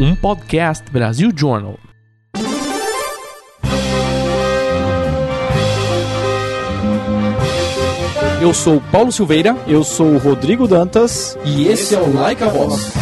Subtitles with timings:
[0.00, 1.78] um podcast Brasil Journal.
[8.40, 12.94] Eu sou Paulo Silveira, eu sou Rodrigo Dantas e esse é o Like a Voz.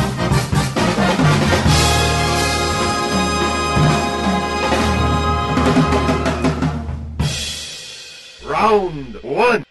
[8.44, 9.67] Round 1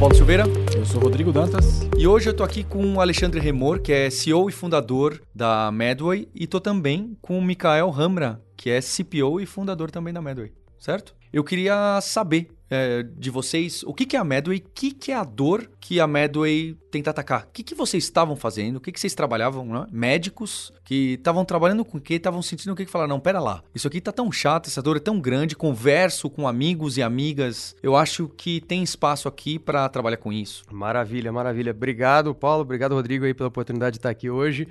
[0.00, 1.82] Paulo Silveira Eu sou Rodrigo Dantas.
[1.98, 5.70] e hoje eu tô aqui com o Alexandre Remor, que é CEO e fundador da
[5.70, 10.22] Medway, e tô também com o Mikael Hamra, que é CPO e fundador também da
[10.22, 11.14] Medway, certo?
[11.30, 15.10] Eu queria saber é, de vocês o que, que é a Medway, o que, que
[15.10, 17.42] é a dor que a Medway tenta atacar.
[17.42, 19.86] O que, que vocês estavam fazendo, o que, que vocês trabalhavam, né?
[19.90, 23.40] médicos que estavam trabalhando com o que, estavam sentindo o que, que falaram, não, pera
[23.40, 27.02] lá, isso aqui tá tão chato, essa dor é tão grande, converso com amigos e
[27.02, 30.64] amigas, eu acho que tem espaço aqui para trabalhar com isso.
[30.70, 31.72] Maravilha, maravilha.
[31.72, 32.62] Obrigado, Paulo.
[32.62, 34.68] Obrigado, Rodrigo, aí pela oportunidade de estar aqui hoje.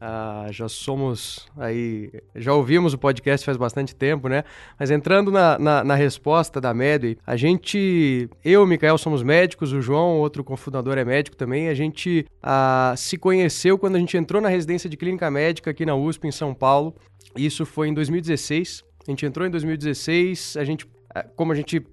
[0.00, 4.44] Ah, já somos aí, já ouvimos o podcast faz bastante tempo, né?
[4.78, 9.22] Mas entrando na, na, na resposta da Medway, a gente, eu e o Mikael somos
[9.22, 13.98] médicos, o João, outro cofundador é médico também, a gente ah, se conheceu quando a
[13.98, 16.94] gente entrou na residência de clínica médica aqui na USP, em São Paulo.
[17.36, 18.82] Isso foi em 2016.
[19.06, 21.84] A gente entrou em 2016, a gente, ah, como a gente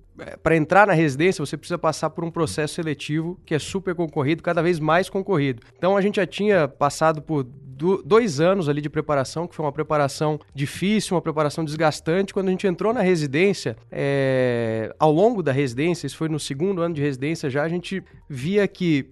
[0.42, 4.42] para entrar na residência, você precisa passar por um processo seletivo que é super concorrido,
[4.42, 5.62] cada vez mais concorrido.
[5.78, 7.46] Então a gente já tinha passado por
[7.78, 12.34] do- dois anos ali de preparação, que foi uma preparação difícil, uma preparação desgastante.
[12.34, 16.82] Quando a gente entrou na residência, é, ao longo da residência, isso foi no segundo
[16.82, 19.06] ano de residência já, a gente via que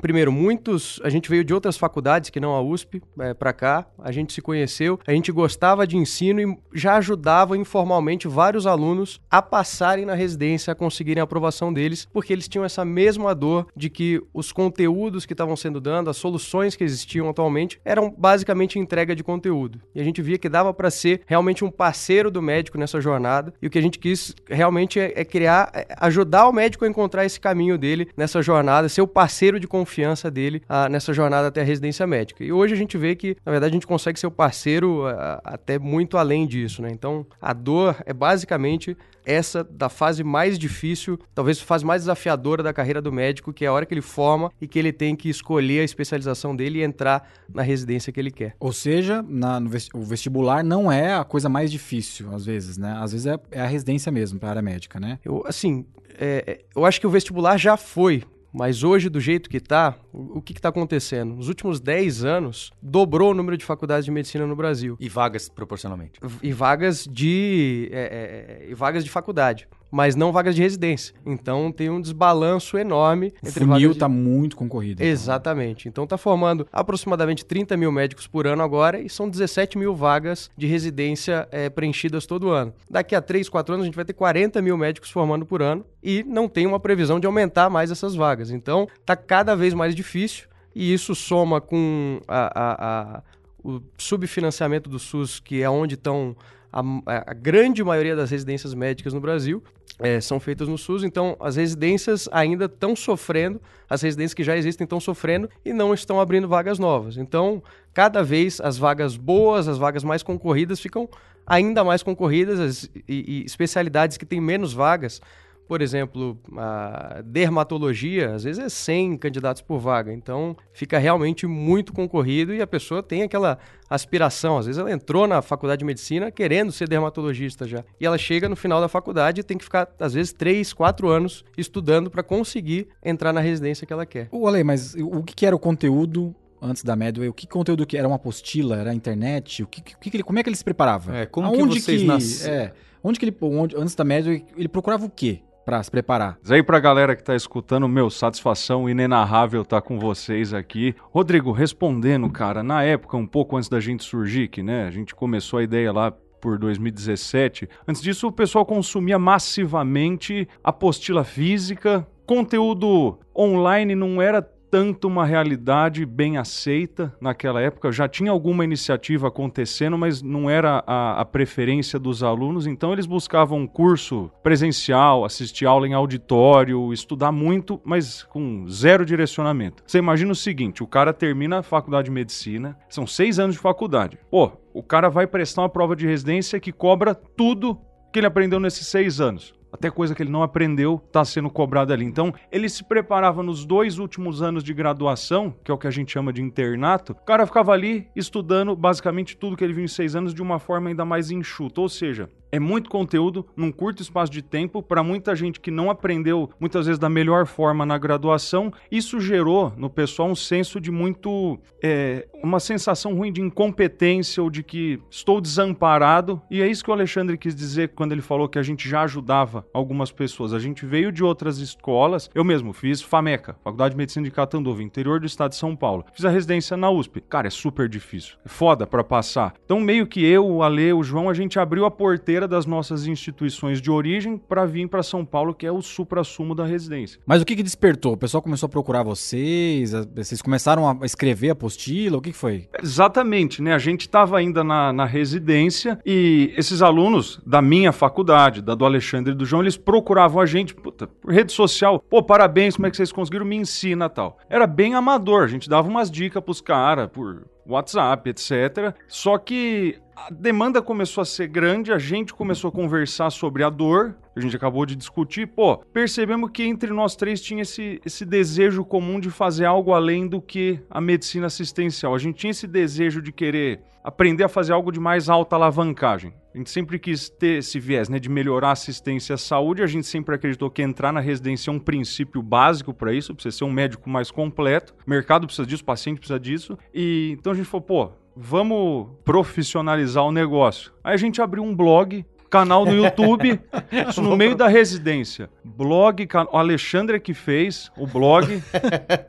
[0.00, 1.00] Primeiro, muitos.
[1.02, 3.86] A gente veio de outras faculdades que não a USP é, para cá.
[3.98, 9.20] A gente se conheceu, a gente gostava de ensino e já ajudava informalmente vários alunos
[9.30, 13.66] a passarem na residência, a conseguirem a aprovação deles, porque eles tinham essa mesma dor
[13.74, 18.78] de que os conteúdos que estavam sendo dando, as soluções que existiam atualmente, eram basicamente
[18.78, 19.80] entrega de conteúdo.
[19.94, 23.52] E a gente via que dava para ser realmente um parceiro do médico nessa jornada.
[23.60, 26.88] E o que a gente quis realmente é, é criar, é ajudar o médico a
[26.88, 29.85] encontrar esse caminho dele nessa jornada, ser o parceiro de confiança
[30.30, 32.44] dele ah, nessa jornada até a residência médica.
[32.44, 35.40] E hoje a gente vê que, na verdade, a gente consegue ser o parceiro ah,
[35.44, 36.88] até muito além disso, né?
[36.92, 42.62] Então, a dor é basicamente essa da fase mais difícil, talvez a fase mais desafiadora
[42.62, 45.16] da carreira do médico, que é a hora que ele forma e que ele tem
[45.16, 48.54] que escolher a especialização dele e entrar na residência que ele quer.
[48.60, 49.60] Ou seja, na-
[49.94, 52.96] o vestibular não é a coisa mais difícil, às vezes, né?
[53.00, 55.18] Às vezes é, é a residência mesmo, para a área médica, né?
[55.24, 55.84] Eu, assim,
[56.18, 58.22] é, é, eu acho que o vestibular já foi,
[58.56, 61.34] mas hoje, do jeito que tá, o, que está acontecendo?
[61.34, 64.96] Nos últimos 10 anos, dobrou o número de faculdades de medicina no Brasil.
[64.98, 66.18] E vagas proporcionalmente.
[66.42, 67.90] E vagas de.
[67.92, 69.68] é, é, e vagas de faculdade.
[69.90, 71.14] Mas não vagas de residência.
[71.24, 74.14] Então tem um desbalanço enorme O entre funil vagas de...
[74.16, 75.00] muito concorrido.
[75.02, 75.06] então.
[75.12, 75.88] Exatamente.
[75.88, 80.50] Então está formando aproximadamente 30 mil médicos por ano agora e são 17 mil vagas
[80.56, 82.74] de residência eh, preenchidas todo ano.
[82.90, 85.84] Daqui a 3, 4 anos a gente vai ter 40 mil médicos formando por ano
[86.02, 88.50] e não tem uma previsão de aumentar mais essas vagas.
[88.50, 93.22] Então está cada vez mais difícil e isso soma com a- a- a-
[93.64, 96.36] o subfinanciamento do SUS, que é onde estão
[96.80, 99.62] a, a grande maioria das residências médicas no Brasil
[99.98, 104.56] é, são feitas no SUS, então as residências ainda estão sofrendo, as residências que já
[104.56, 107.16] existem estão sofrendo e não estão abrindo vagas novas.
[107.16, 107.62] Então,
[107.94, 111.08] cada vez as vagas boas, as vagas mais concorridas ficam
[111.46, 115.20] ainda mais concorridas as- e, e especialidades que têm menos vagas.
[115.68, 121.92] Por exemplo, a dermatologia, às vezes é 100 candidatos por vaga, então fica realmente muito
[121.92, 123.58] concorrido e a pessoa tem aquela
[123.90, 124.58] aspiração.
[124.58, 127.84] Às vezes ela entrou na faculdade de medicina querendo ser dermatologista já.
[128.00, 131.08] E ela chega no final da faculdade e tem que ficar, às vezes, 3, 4
[131.08, 134.28] anos estudando para conseguir entrar na residência que ela quer.
[134.30, 137.28] O Ale, mas o que, que era o conteúdo antes da Medway?
[137.28, 138.76] O que conteúdo que era uma apostila?
[138.76, 139.64] Era a internet?
[139.64, 141.16] O que, o que que ele, como é que ele se preparava?
[141.16, 142.54] É, como que vocês nasceram?
[142.54, 142.72] É,
[143.02, 146.38] onde que ele, onde, antes da Medway, ele procurava o quê para se preparar?
[146.40, 150.94] Mas aí pra galera que tá escutando, meu, satisfação inenarrável tá com vocês aqui.
[151.10, 155.12] Rodrigo, respondendo, cara, na época, um pouco antes da gente surgir, que, né, a gente
[155.12, 157.68] começou a ideia lá por 2017.
[157.88, 166.04] Antes disso, o pessoal consumia massivamente apostila física, conteúdo online não era tanto uma realidade
[166.04, 167.90] bem aceita naquela época.
[167.90, 172.66] Já tinha alguma iniciativa acontecendo, mas não era a, a preferência dos alunos.
[172.66, 179.06] Então eles buscavam um curso presencial, assistir aula em auditório, estudar muito, mas com zero
[179.06, 179.82] direcionamento.
[179.86, 183.62] Você imagina o seguinte: o cara termina a faculdade de medicina, são seis anos de
[183.62, 184.18] faculdade.
[184.30, 187.80] Pô, o cara vai prestar uma prova de residência que cobra tudo
[188.12, 191.92] que ele aprendeu nesses seis anos até coisa que ele não aprendeu está sendo cobrada
[191.92, 192.04] ali.
[192.04, 195.90] Então, ele se preparava nos dois últimos anos de graduação, que é o que a
[195.90, 199.88] gente chama de internato, o cara ficava ali estudando basicamente tudo que ele viu em
[199.88, 201.80] seis anos de uma forma ainda mais enxuta.
[201.80, 205.90] Ou seja, é muito conteúdo num curto espaço de tempo para muita gente que não
[205.90, 208.72] aprendeu muitas vezes da melhor forma na graduação.
[208.90, 211.58] Isso gerou no pessoal um senso de muito.
[211.82, 216.40] É, uma sensação ruim de incompetência ou de que estou desamparado.
[216.50, 219.02] E é isso que o Alexandre quis dizer quando ele falou que a gente já
[219.02, 220.52] ajudava algumas pessoas.
[220.52, 222.30] A gente veio de outras escolas.
[222.34, 226.04] Eu mesmo fiz FAMECA, Faculdade de Medicina de Catanduva, interior do estado de São Paulo.
[226.12, 227.20] Fiz a residência na USP.
[227.20, 228.36] Cara, é super difícil.
[228.44, 229.54] É foda para passar.
[229.64, 233.06] Então, meio que eu, o Ale, o João, a gente abriu a porteira das nossas
[233.06, 237.20] instituições de origem para vir para São Paulo, que é o supra-sumo da residência.
[237.26, 238.12] Mas o que, que despertou?
[238.12, 239.92] O pessoal começou a procurar vocês?
[240.14, 242.18] Vocês começaram a escrever a apostila?
[242.18, 242.68] O que, que foi?
[242.80, 243.74] Exatamente, né?
[243.74, 248.84] A gente estava ainda na, na residência e esses alunos da minha faculdade, da do
[248.84, 251.98] Alexandre e do João, eles procuravam a gente, puta, por rede social.
[251.98, 253.46] Pô, parabéns, como é que vocês conseguiram?
[253.46, 254.38] Me ensina tal.
[254.48, 258.94] Era bem amador, a gente dava umas dicas pros caras por WhatsApp, etc.
[259.08, 263.68] Só que a demanda começou a ser grande, a gente começou a conversar sobre a
[263.68, 268.24] dor, a gente acabou de discutir, pô, percebemos que entre nós três tinha esse, esse
[268.24, 272.14] desejo comum de fazer algo além do que a medicina assistencial.
[272.14, 276.32] A gente tinha esse desejo de querer aprender a fazer algo de mais alta alavancagem.
[276.54, 279.82] A gente sempre quis ter esse viés, né, de melhorar a assistência à saúde.
[279.82, 283.50] A gente sempre acreditou que entrar na residência é um princípio básico para isso, você
[283.50, 284.94] ser um médico mais completo.
[285.06, 286.78] O mercado precisa disso, o paciente precisa disso.
[286.94, 290.92] E então a gente falou, pô, vamos profissionalizar o negócio.
[291.02, 293.60] Aí a gente abriu um blog, canal no YouTube,
[294.08, 295.48] isso no meio da residência.
[295.64, 298.62] Blog, ca- o Alexandre é que fez o blog.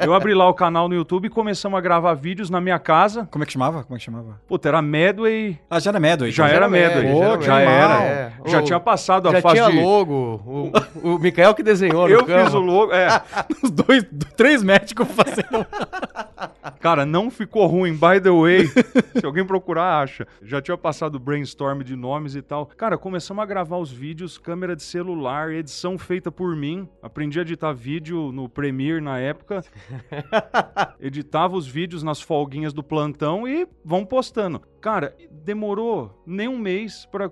[0.03, 3.27] Eu abri lá o canal no YouTube e começamos a gravar vídeos na minha casa.
[3.31, 3.83] Como é que chamava?
[3.83, 4.39] Como é que chamava?
[4.47, 5.59] Puta, era Medway.
[5.69, 6.31] Ah, já era Medway.
[6.31, 6.55] Já então.
[6.55, 8.03] era Medway, Medway, já já, era já.
[8.03, 8.31] É.
[8.45, 9.79] Já tinha passado a Já fase tinha de...
[9.81, 10.41] logo,
[11.03, 13.07] o, o Mikael que desenhou Eu fiz o logo, é.
[13.63, 14.05] Os dois,
[14.35, 15.65] três médicos fazendo.
[16.79, 18.67] Cara, não ficou ruim, by the way.
[19.19, 20.27] Se alguém procurar, acha.
[20.43, 22.65] Já tinha passado o brainstorm de nomes e tal.
[22.77, 26.89] Cara, começamos a gravar os vídeos, câmera de celular, edição feita por mim.
[27.01, 29.63] Aprendi a editar vídeo no Premiere na época.
[30.99, 34.59] Editava os vídeos nas folguinhas do plantão e vão postando.
[34.81, 37.29] Cara, demorou nem um mês para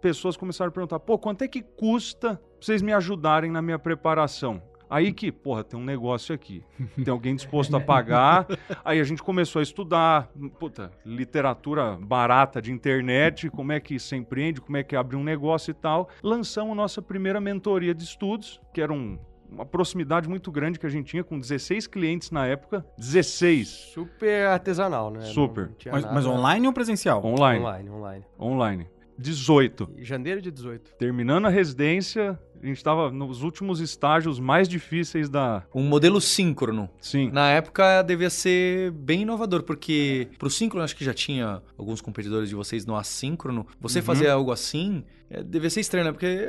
[0.00, 4.62] pessoas começarem a perguntar: pô, quanto é que custa vocês me ajudarem na minha preparação?
[4.90, 6.64] Aí que, porra, tem um negócio aqui.
[6.96, 8.46] Tem alguém disposto a pagar.
[8.84, 14.16] Aí a gente começou a estudar, puta, literatura barata de internet, como é que se
[14.16, 16.08] empreende, como é que abre um negócio e tal.
[16.22, 19.18] Lançamos nossa primeira mentoria de estudos, que era um-
[19.50, 22.84] uma proximidade muito grande que a gente tinha, com 16 clientes na época.
[22.98, 25.20] 16 Super artesanal, né?
[25.22, 25.70] Super.
[25.90, 27.24] Mas, mas online ou presencial?
[27.24, 27.64] online.
[27.64, 28.24] Online, online.
[28.38, 28.86] Online.
[29.18, 29.90] 18.
[29.98, 30.94] Em janeiro de 18.
[30.96, 35.62] Terminando a residência, a gente estava nos últimos estágios mais difíceis da.
[35.74, 36.88] Um modelo síncrono.
[37.00, 37.30] Sim.
[37.32, 42.48] Na época devia ser bem inovador, porque pro síncrono acho que já tinha alguns competidores
[42.48, 43.66] de vocês no assíncrono.
[43.80, 46.12] Você fazer algo assim é, devia ser estranho, né?
[46.12, 46.48] Porque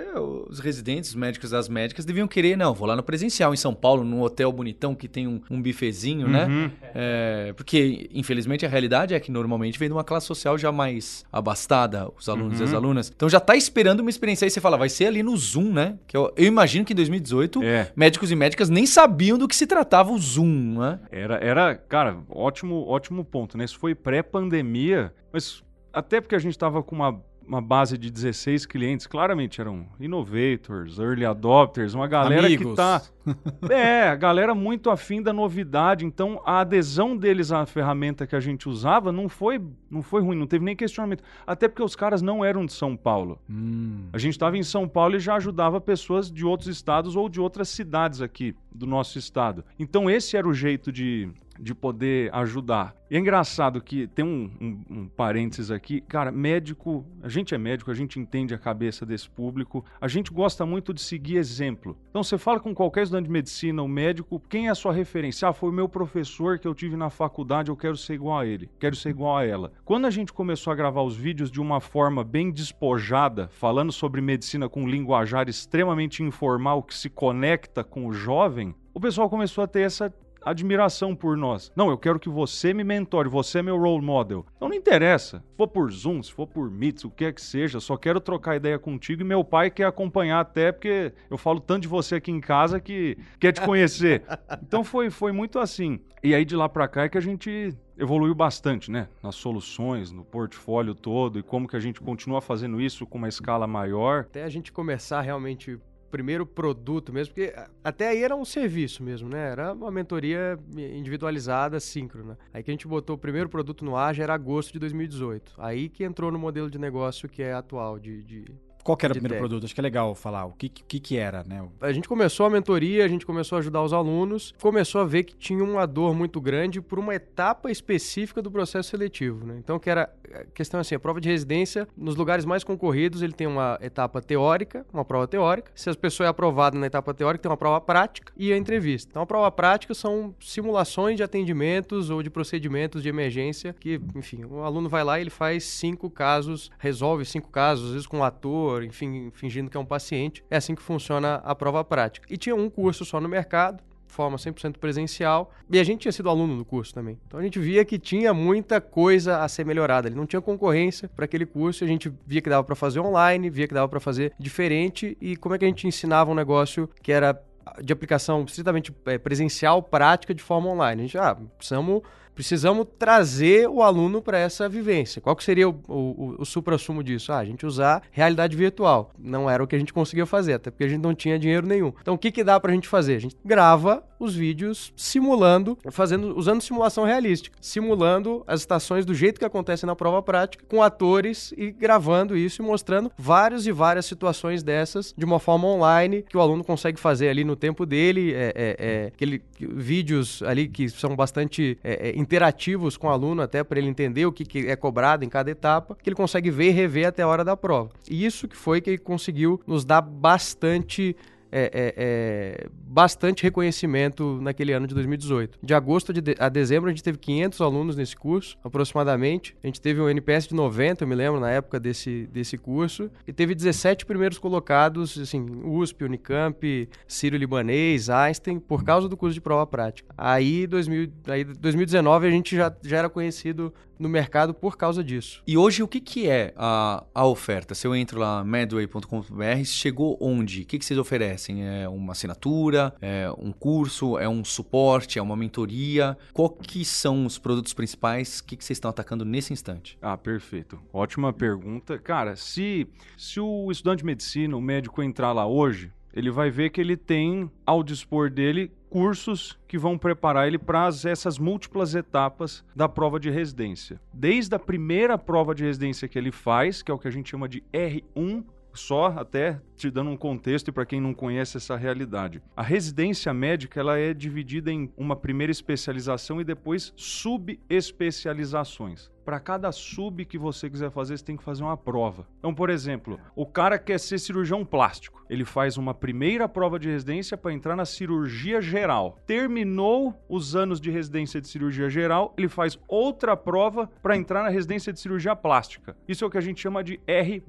[0.49, 3.73] os residentes, os médicos das médicas deviam querer, não, vou lá no presencial em São
[3.73, 6.45] Paulo, num hotel bonitão que tem um, um bifezinho, né?
[6.45, 6.71] Uhum.
[6.95, 11.25] É, porque, infelizmente, a realidade é que normalmente vem de uma classe social já mais
[11.31, 13.11] abastada, os alunos e as alunas.
[13.13, 15.97] Então já tá esperando uma experiência aí, você fala, vai ser ali no Zoom, né?
[16.07, 17.91] Que eu, eu imagino que em 2018 É.
[17.95, 20.99] médicos e médicas nem sabiam do que se tratava o Zoom, né?
[21.11, 23.65] Era, era, cara, ótimo, ótimo ponto, né?
[23.65, 28.67] Isso foi pré-pandemia, mas até porque a gente estava com uma, uma base de 16
[28.67, 32.71] clientes, claramente eram innovators, early adopters, uma galera Amigos.
[32.71, 33.01] que tá.
[33.69, 36.03] É, a galera muito afim da novidade.
[36.03, 40.35] Então, a adesão deles à ferramenta que a gente usava não foi, não foi ruim,
[40.35, 41.23] não teve nem questionamento.
[41.45, 43.39] Até porque os caras não eram de São Paulo.
[43.49, 44.07] Hum.
[44.13, 47.39] A gente estava em São Paulo e já ajudava pessoas de outros estados ou de
[47.39, 49.63] outras cidades aqui do nosso estado.
[49.77, 51.29] Então esse era o jeito de,
[51.59, 52.95] de poder ajudar.
[53.09, 57.57] E é engraçado que tem um, um, um parênteses aqui, cara, médico, a gente é
[57.57, 61.97] médico, a gente entende a cabeça desse público, a gente gosta muito de seguir exemplo.
[62.11, 65.47] Então você fala com qualquer estudante de medicina ou médico, quem é a sua referência?
[65.47, 68.45] Ah, foi o meu professor que eu tive na faculdade, eu quero ser igual a
[68.45, 69.71] ele, quero ser igual a ela.
[69.83, 74.21] Quando a gente começou a gravar os vídeos de uma forma bem despojada, falando sobre
[74.21, 79.63] medicina com um linguajar extremamente informal que se conecta com o jovem, o pessoal começou
[79.63, 80.13] a ter essa
[80.43, 81.71] admiração por nós.
[81.75, 84.45] Não, eu quero que você me mentore, você é meu role model.
[84.55, 87.41] Então não interessa, se for por Zoom, se for por Meets, o que é que
[87.41, 91.59] seja, só quero trocar ideia contigo e meu pai quer acompanhar até porque eu falo
[91.59, 94.23] tanto de você aqui em casa que quer te conhecer.
[94.61, 95.99] então foi, foi muito assim.
[96.23, 99.09] E aí de lá pra cá é que a gente evoluiu bastante, né?
[99.21, 103.27] Nas soluções, no portfólio todo e como que a gente continua fazendo isso com uma
[103.27, 104.21] escala maior.
[104.21, 105.77] Até a gente começar realmente
[106.09, 109.51] primeiro produto mesmo, porque até aí era um serviço mesmo, né?
[109.51, 112.37] Era uma mentoria individualizada, síncrona.
[112.53, 115.53] Aí que a gente botou o primeiro produto no ar já era agosto de 2018.
[115.57, 118.45] Aí que entrou no modelo de negócio que é atual de, de
[118.83, 119.41] qual que era o primeiro tech.
[119.41, 119.65] produto?
[119.65, 120.45] Acho que é legal falar.
[120.45, 121.67] O que, que, que era, né?
[121.81, 125.23] A gente começou a mentoria, a gente começou a ajudar os alunos, começou a ver
[125.23, 129.55] que tinha uma dor muito grande por uma etapa específica do processo seletivo, né?
[129.57, 133.33] Então, que era a questão assim, a prova de residência, nos lugares mais concorridos, ele
[133.33, 135.71] tem uma etapa teórica, uma prova teórica.
[135.75, 139.09] Se a pessoa é aprovada na etapa teórica, tem uma prova prática e a entrevista.
[139.11, 144.45] Então, a prova prática são simulações de atendimentos ou de procedimentos de emergência que, enfim,
[144.45, 148.19] o aluno vai lá e ele faz cinco casos, resolve cinco casos, às vezes com
[148.19, 150.43] um ator, enfim, fingindo que é um paciente.
[150.49, 152.27] É assim que funciona a prova prática.
[152.29, 156.29] E tinha um curso só no mercado, forma 100% presencial, e a gente tinha sido
[156.29, 157.17] aluno do curso também.
[157.27, 160.07] Então a gente via que tinha muita coisa a ser melhorada.
[160.07, 163.49] Ele não tinha concorrência para aquele curso, a gente via que dava para fazer online,
[163.49, 166.89] via que dava para fazer diferente e como é que a gente ensinava um negócio
[167.01, 167.39] que era
[167.83, 171.01] de aplicação estritamente é, presencial, prática de forma online.
[171.01, 172.01] A gente, ah, precisamos
[172.39, 175.21] precisamos trazer o aluno para essa vivência.
[175.21, 177.33] Qual que seria o, o, o supra-sumo disso?
[177.33, 179.11] Ah, a gente usar realidade virtual.
[179.19, 181.67] Não era o que a gente conseguia fazer, até porque a gente não tinha dinheiro
[181.67, 181.91] nenhum.
[182.01, 183.17] Então, o que, que dá para a gente fazer?
[183.17, 189.39] A gente grava os vídeos simulando, fazendo, usando simulação realística, simulando as estações do jeito
[189.39, 194.05] que acontece na prova prática, com atores e gravando isso e mostrando várias e várias
[194.05, 198.33] situações dessas de uma forma online que o aluno consegue fazer ali no tempo dele,
[198.33, 203.63] é, é, é, aquele, vídeos ali que são bastante é, interativos com o aluno, até
[203.63, 206.67] para ele entender o que, que é cobrado em cada etapa, que ele consegue ver
[206.67, 207.89] e rever até a hora da prova.
[208.07, 211.15] E isso que foi que ele conseguiu nos dar bastante
[211.51, 215.59] é, é, é, bastante reconhecimento naquele ano de 2018.
[215.61, 219.55] De agosto a dezembro, a gente teve 500 alunos nesse curso, aproximadamente.
[219.63, 223.09] A gente teve um NPS de 90, eu me lembro, na época desse, desse curso.
[223.27, 229.41] E teve 17 primeiros colocados, assim, USP, Unicamp, Sírio-Libanês, Einstein, por causa do curso de
[229.41, 230.13] prova prática.
[230.17, 235.43] Aí, 2000, aí 2019, a gente já, já era conhecido no mercado por causa disso.
[235.45, 237.75] E hoje, o que, que é a, a oferta?
[237.75, 240.61] Se eu entro lá, medway.com.br, chegou onde?
[240.61, 241.67] O que, que vocês oferecem?
[241.67, 242.95] É uma assinatura?
[243.01, 244.17] É um curso?
[244.17, 245.19] É um suporte?
[245.19, 246.17] É uma mentoria?
[246.33, 248.39] Qual que são os produtos principais?
[248.39, 249.97] O que, que vocês estão atacando nesse instante?
[250.01, 250.79] Ah, perfeito.
[250.93, 251.99] Ótima pergunta.
[251.99, 252.87] Cara, se,
[253.17, 256.97] se o estudante de medicina, o médico entrar lá hoje, ele vai ver que ele
[256.97, 263.19] tem ao dispor dele cursos que vão preparar ele para essas múltiplas etapas da prova
[263.19, 263.99] de residência.
[264.13, 267.29] Desde a primeira prova de residência que ele faz, que é o que a gente
[267.29, 268.43] chama de R1,
[268.73, 272.41] só até te dando um contexto para quem não conhece essa realidade.
[272.55, 279.09] A residência médica ela é dividida em uma primeira especialização e depois subespecializações.
[279.29, 282.25] Para cada sub que você quiser fazer, você tem que fazer uma prova.
[282.39, 285.23] Então, por exemplo, o cara quer ser cirurgião plástico.
[285.29, 289.19] Ele faz uma primeira prova de residência para entrar na cirurgia geral.
[289.27, 294.49] Terminou os anos de residência de cirurgia geral, ele faz outra prova para entrar na
[294.49, 295.95] residência de cirurgia plástica.
[296.07, 297.43] Isso é o que a gente chama de R+.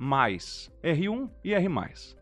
[0.83, 1.69] R1 e R+.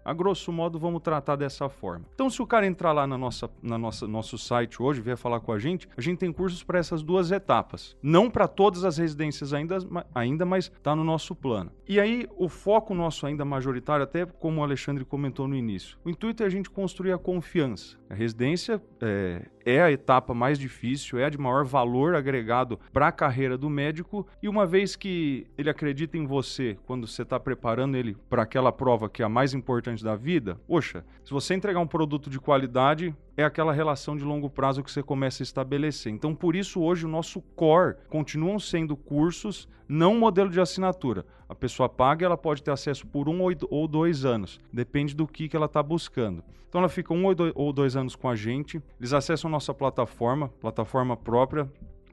[0.04, 2.06] A grosso modo, vamos tratar dessa forma.
[2.14, 5.40] Então, se o cara entrar lá na nossa, na nossa nosso site hoje, vier falar
[5.40, 7.96] com a gente, a gente tem cursos para essas duas etapas.
[8.02, 9.78] Não para todas as residências ainda,
[10.14, 11.70] ainda mas está no nosso plano.
[11.86, 16.10] E aí, o foco nosso ainda majoritário, até como o Alexandre comentou no início, o
[16.10, 17.98] intuito é a gente construir a confiança.
[18.08, 23.08] A residência é, é a etapa mais difícil, é a de maior valor agregado para
[23.08, 27.38] a carreira do médico, e uma vez que ele acredita em você, quando você está
[27.38, 31.54] preparando ele para aquela prova que é a mais importante da vida, poxa, se você
[31.54, 35.44] entregar um produto de qualidade, é aquela relação de longo prazo que você começa a
[35.44, 36.10] estabelecer.
[36.10, 41.24] Então, por isso, hoje, o nosso core continuam sendo cursos, não modelo de assinatura.
[41.48, 43.40] A pessoa paga ela pode ter acesso por um
[43.70, 46.44] ou dois anos, depende do que, que ela está buscando.
[46.68, 47.24] Então, ela fica um
[47.54, 51.66] ou dois anos com a gente, eles acessam nossa plataforma, plataforma própria,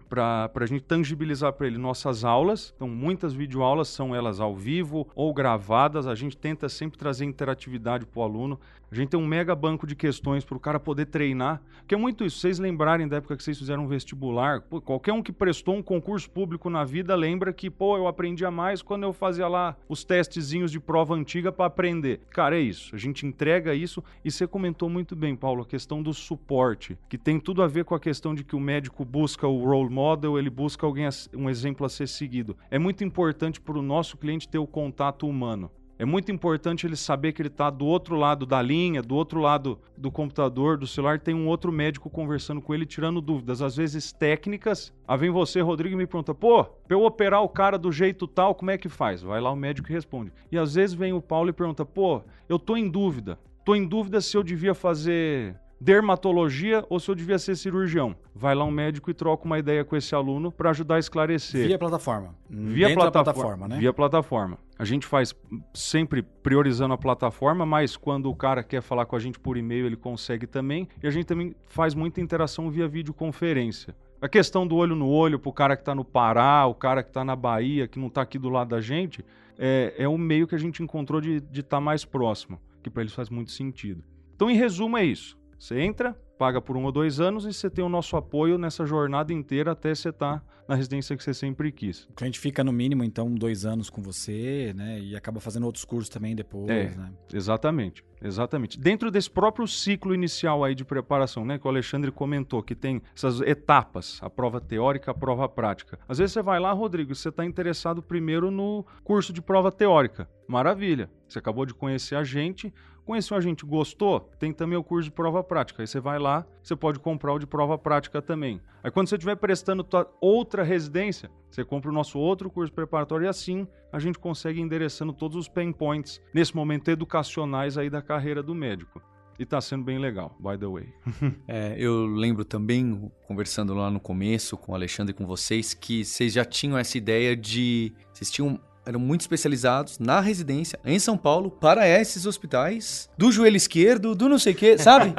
[0.08, 2.74] para a gente tangibilizar para ele nossas aulas.
[2.76, 6.08] Então, muitas videoaulas são elas ao vivo ou gravadas.
[6.08, 8.60] A gente tenta sempre trazer interatividade para o aluno.
[8.92, 11.62] A gente tem um mega banco de questões para o cara poder treinar.
[11.88, 12.40] Que é muito isso.
[12.40, 15.84] Vocês lembrarem da época que vocês fizeram um vestibular, pô, qualquer um que prestou um
[15.84, 20.04] concurso público na vida lembra que, pô, eu aprendia mais quando eu fazia lá os
[20.04, 22.22] testezinhos de prova antiga para aprender.
[22.30, 22.96] Cara, é isso.
[22.96, 24.04] A gente entrega isso.
[24.24, 27.86] E você comentou muito bem, Paulo, a questão do suporte, que tem tudo a ver
[27.86, 31.50] com a questão de que o médico busca o role model, ele busca alguém, um
[31.50, 32.58] exemplo a ser seguido.
[32.70, 35.72] É muito importante para o nosso cliente ter o contato humano.
[35.98, 39.40] É muito importante ele saber que ele está do outro lado da linha, do outro
[39.40, 43.78] lado do computador, do celular, tem um outro médico conversando com ele, tirando dúvidas, às
[43.78, 44.94] vezes técnicas.
[45.08, 48.28] Aí vem você, Rodrigo, e me pergunta: pô, para eu operar o cara do jeito
[48.28, 49.22] tal, como é que faz?
[49.22, 50.34] Vai lá o médico e responde.
[50.52, 53.40] E às vezes vem o Paulo e pergunta: pô, eu tô em dúvida.
[53.64, 58.15] tô em dúvida se eu devia fazer dermatologia ou se eu devia ser cirurgião.
[58.34, 61.68] Vai lá um médico e troca uma ideia com esse aluno para ajudar a esclarecer.
[61.68, 62.36] Via plataforma.
[62.50, 63.77] Via plataforma, plataforma, né?
[63.77, 64.58] Via plataforma.
[64.80, 65.36] A gente faz
[65.75, 69.86] sempre priorizando a plataforma, mas quando o cara quer falar com a gente por e-mail,
[69.86, 70.88] ele consegue também.
[71.04, 73.96] E a gente também faz muita interação via videoconferência.
[74.20, 77.12] A questão do olho no olho pro cara que tá no Pará, o cara que
[77.12, 79.24] tá na Bahia, que não tá aqui do lado da gente,
[79.56, 83.13] é, é o meio que a gente encontrou de estar mais próximo, que para eles
[83.13, 84.04] faz muito sentido.
[84.36, 85.38] Então, em resumo, é isso.
[85.58, 88.86] Você entra, paga por um ou dois anos e você tem o nosso apoio nessa
[88.86, 92.04] jornada inteira até você estar na residência que você sempre quis.
[92.06, 95.00] O cliente fica no mínimo, então, dois anos com você, né?
[95.00, 96.90] E acaba fazendo outros cursos também depois, É.
[96.98, 97.14] né?
[97.32, 98.80] Exatamente, exatamente.
[98.80, 103.02] Dentro desse próprio ciclo inicial aí de preparação, né, que o Alexandre comentou, que tem
[103.16, 106.00] essas etapas, a prova teórica, a prova prática.
[106.10, 109.72] Às vezes você vai lá, Rodrigo, e você está interessado primeiro no curso de prova
[109.72, 110.28] teórica.
[110.48, 111.10] Maravilha.
[111.28, 112.74] Você acabou de conhecer a gente,
[113.06, 114.30] conheceu a gente, gostou?
[114.40, 115.84] Tem também o curso de prova prática.
[115.84, 118.60] Aí você vai lá, você pode comprar o de prova prática também.
[118.84, 123.26] Aí quando você estiver prestando tua outra residência, você compra o nosso outro curso preparatório
[123.26, 128.02] e assim a gente consegue endereçando todos os pain points nesse momento educacionais aí da
[128.02, 129.02] carreira do médico.
[129.38, 130.94] E tá sendo bem legal, by the way.
[131.48, 136.06] É, eu lembro também, conversando lá no começo com o Alexandre e com vocês, que
[136.06, 137.94] vocês já tinham essa ideia de.
[138.14, 138.60] Vocês tinham.
[138.86, 144.30] Eram muito especializados na residência em São Paulo para esses hospitais do joelho esquerdo, do
[144.30, 145.13] não sei o quê, sabe?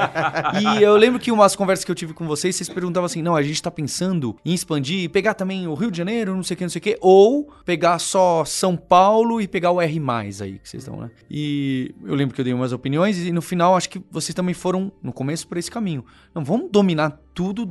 [0.61, 3.35] e eu lembro que umas conversas que eu tive com vocês, vocês perguntavam assim: não,
[3.35, 6.55] a gente tá pensando em expandir e pegar também o Rio de Janeiro, não sei
[6.55, 10.01] o que, não sei o que, ou pegar só São Paulo e pegar o R
[10.41, 11.11] aí que vocês estão, né?
[11.31, 14.55] E eu lembro que eu dei umas opiniões e no final acho que vocês também
[14.55, 16.05] foram, no começo, por esse caminho.
[16.35, 17.69] Não, vamos dominar tudo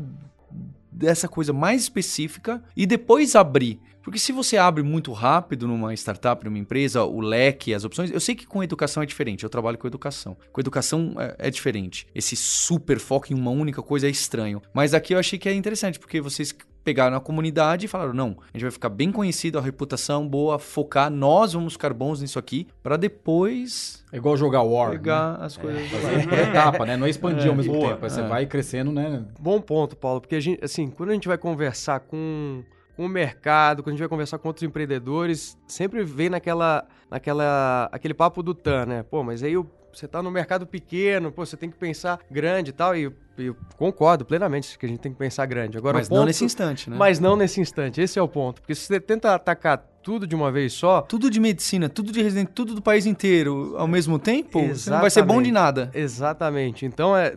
[0.95, 3.79] dessa coisa mais específica e depois abrir.
[4.01, 8.19] Porque se você abre muito rápido numa startup, numa empresa, o leque, as opções, eu
[8.19, 10.37] sei que com educação é diferente, eu trabalho com educação.
[10.51, 12.05] Com educação é, é diferente.
[12.13, 14.61] Esse super foco em uma única coisa é estranho.
[14.73, 16.55] Mas aqui eu achei que é interessante, porque vocês
[16.85, 20.57] pegaram a comunidade e falaram: não, a gente vai ficar bem conhecido, a reputação boa,
[20.57, 24.91] focar, nós vamos ficar bons nisso aqui, para depois É igual jogar War.
[24.91, 24.95] né?
[24.97, 25.89] pegar as coisas.
[25.89, 26.95] Fazer por etapa, né?
[26.95, 27.89] Não expandir ao mesmo boa.
[27.89, 28.05] tempo.
[28.05, 29.25] Aí você vai crescendo, né?
[29.39, 32.63] Bom ponto, Paulo, porque a gente, assim, quando a gente vai conversar com,
[32.95, 37.89] com o mercado, quando a gente vai conversar com outros empreendedores, sempre vem naquela, naquela,
[37.91, 39.03] aquele papo do TAN, né?
[39.03, 39.67] Pô, mas aí o-
[39.99, 43.55] você tá no mercado pequeno, pô, você tem que pensar grande e tal, e eu,
[43.77, 45.77] concordo plenamente que a gente tem que pensar grande.
[45.77, 46.95] Agora, Mas ponto, não nesse instante, né?
[46.97, 48.61] Mas não nesse instante, esse é o ponto.
[48.61, 52.21] Porque se você tenta atacar tudo de uma vez só, Tudo de medicina, tudo de
[52.21, 55.89] residente, tudo do país inteiro ao mesmo tempo, você não vai ser bom de nada.
[55.93, 56.85] Exatamente.
[56.85, 57.35] Então, é,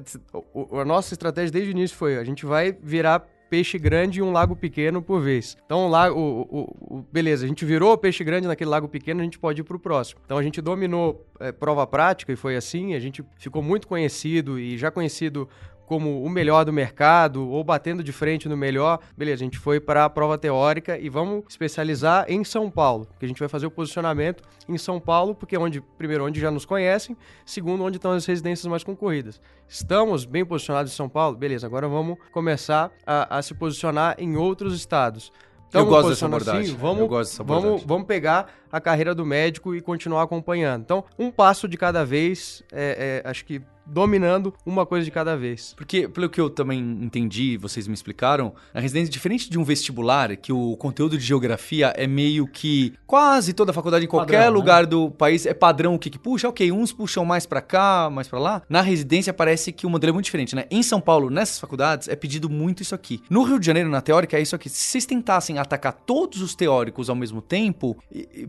[0.72, 4.30] a nossa estratégia desde o início foi: a gente vai virar peixe grande e um
[4.32, 5.56] lago pequeno por vez.
[5.64, 9.20] Então, o lago, o, o- o- beleza, a gente virou peixe grande naquele lago pequeno,
[9.20, 10.20] a gente pode ir pro próximo.
[10.24, 12.94] Então, a gente dominou é, prova prática e foi assim.
[12.94, 15.48] A gente ficou muito conhecido e já conhecido
[15.88, 19.00] como o melhor do mercado ou batendo de frente no melhor.
[19.16, 23.24] Beleza, a gente foi para a prova teórica e vamos especializar em São Paulo, que
[23.24, 26.50] a gente vai fazer o posicionamento em São Paulo, porque é onde primeiro onde já
[26.50, 29.40] nos conhecem, segundo onde estão as residências mais concorridas.
[29.66, 31.66] Estamos bem posicionados em São Paulo, beleza?
[31.66, 35.32] Agora vamos começar a, a se posicionar em outros estados.
[35.72, 36.76] Eu Estamos gosto dessa posicionando abordagem.
[36.76, 37.86] vamos, Eu gosto dessa vamos, abordagem.
[37.86, 40.82] vamos pegar a carreira do médico e continuar acompanhando.
[40.82, 45.36] Então, um passo de cada vez, é, é, acho que dominando uma coisa de cada
[45.36, 45.74] vez.
[45.76, 50.36] Porque, pelo que eu também entendi, vocês me explicaram, a residência, diferente de um vestibular,
[50.36, 54.56] que o conteúdo de geografia é meio que quase toda faculdade em qualquer Padrão, né?
[54.56, 56.48] lugar do país é padrão o que, que puxa.
[56.48, 58.62] Ok, uns puxam mais pra cá, mais pra lá.
[58.68, 60.64] Na residência parece que o modelo é muito diferente, né?
[60.70, 63.22] Em São Paulo, nessas faculdades, é pedido muito isso aqui.
[63.30, 64.68] No Rio de Janeiro, na teórica, é isso aqui.
[64.68, 67.96] Se vocês tentassem atacar todos os teóricos ao mesmo tempo,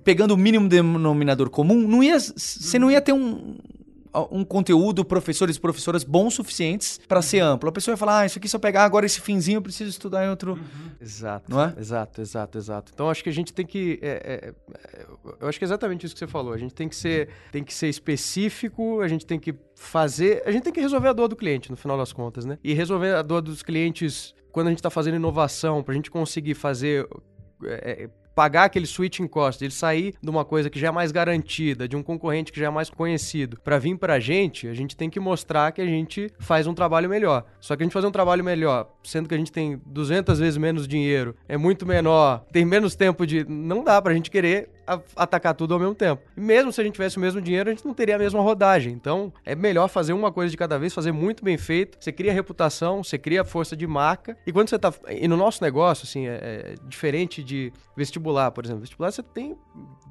[0.04, 3.56] pegando o mínimo denominador comum, não ia, você não ia ter um,
[4.32, 7.70] um conteúdo, professores e professoras bons suficientes para ser amplo.
[7.70, 9.90] A pessoa vai falar, ah, isso aqui se eu pegar agora esse finzinho, eu preciso
[9.90, 10.60] estudar em outro.
[11.00, 11.50] Exato.
[11.50, 11.74] Não é?
[11.78, 12.92] Exato, exato, exato.
[12.94, 14.00] Então acho que a gente tem que.
[14.02, 15.06] é, é, é,
[15.40, 16.54] eu acho que é exatamente isso que você falou.
[16.54, 20.44] A gente tem que ser, tem que ser específico, a gente tem que fazer.
[20.46, 22.58] A gente tem que resolver a dor do cliente, no final das contas, né?
[22.64, 26.10] E resolver a dor dos clientes quando a gente está fazendo inovação, para a gente
[26.10, 27.08] conseguir fazer.
[27.64, 31.12] é, é, pagar aquele switching cost, ele sair de uma coisa que já é mais
[31.12, 34.96] garantida, de um concorrente que já é mais conhecido, para vir pra gente, a gente
[34.96, 37.44] tem que mostrar que a gente faz um trabalho melhor.
[37.60, 40.56] Só que a gente fazer um trabalho melhor, sendo que a gente tem 200 vezes
[40.56, 43.44] menos dinheiro, é muito menor, tem menos tempo de.
[43.44, 44.79] Não dá pra gente querer a-
[45.16, 46.22] atacar tudo ao mesmo tempo.
[46.36, 48.42] E mesmo se a gente tivesse o mesmo dinheiro, a gente não teria a mesma
[48.42, 48.94] rodagem.
[48.94, 51.98] Então, é melhor fazer uma coisa de cada vez, fazer muito bem feito.
[52.00, 54.38] Você cria reputação, você cria força de marca.
[54.46, 54.94] E quando você tá.
[55.10, 58.82] E no nosso negócio, assim, é, é diferente de vestibular, por exemplo.
[58.82, 59.56] Vestibular você tem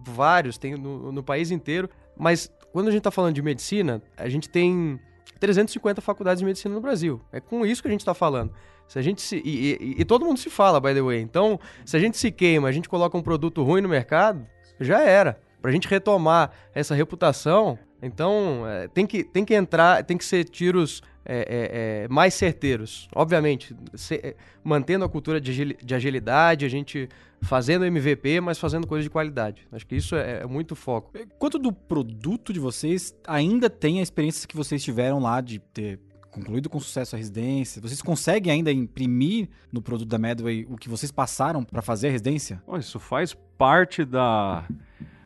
[0.05, 1.89] vários, tem no, no país inteiro.
[2.17, 5.01] Mas quando a gente está falando de medicina, a gente tem
[5.39, 7.21] 350 faculdades de medicina no Brasil.
[7.33, 8.53] É com isso que a gente está falando.
[8.89, 11.21] Se a gente se, e, e, e, todo mundo se fala, by the way.
[11.21, 14.47] Então, se a gente se queima, a gente coloca um produto ruim no mercado,
[14.81, 15.39] já era.
[15.61, 20.25] Para a gente retomar essa reputação, então é, tem, que, tem que entrar, tem que
[20.25, 23.09] ser tiros é, é, é mais certeiros.
[23.15, 27.09] Obviamente, se, é, mantendo a cultura de, de agilidade, a gente
[27.43, 29.67] fazendo MVP, mas fazendo coisa de qualidade.
[29.73, 31.13] Acho que isso é, é, muito foco.
[31.39, 36.01] Quanto do produto de vocês, ainda tem a experiência que vocês tiveram lá de ter
[36.39, 37.83] concluído com sucesso a residência?
[37.83, 42.11] Vocês conseguem ainda imprimir no produto da Medway o que vocês passaram para fazer a
[42.11, 42.63] residência?
[42.79, 44.65] isso faz parte da.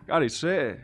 [0.07, 0.79] Cara, isso é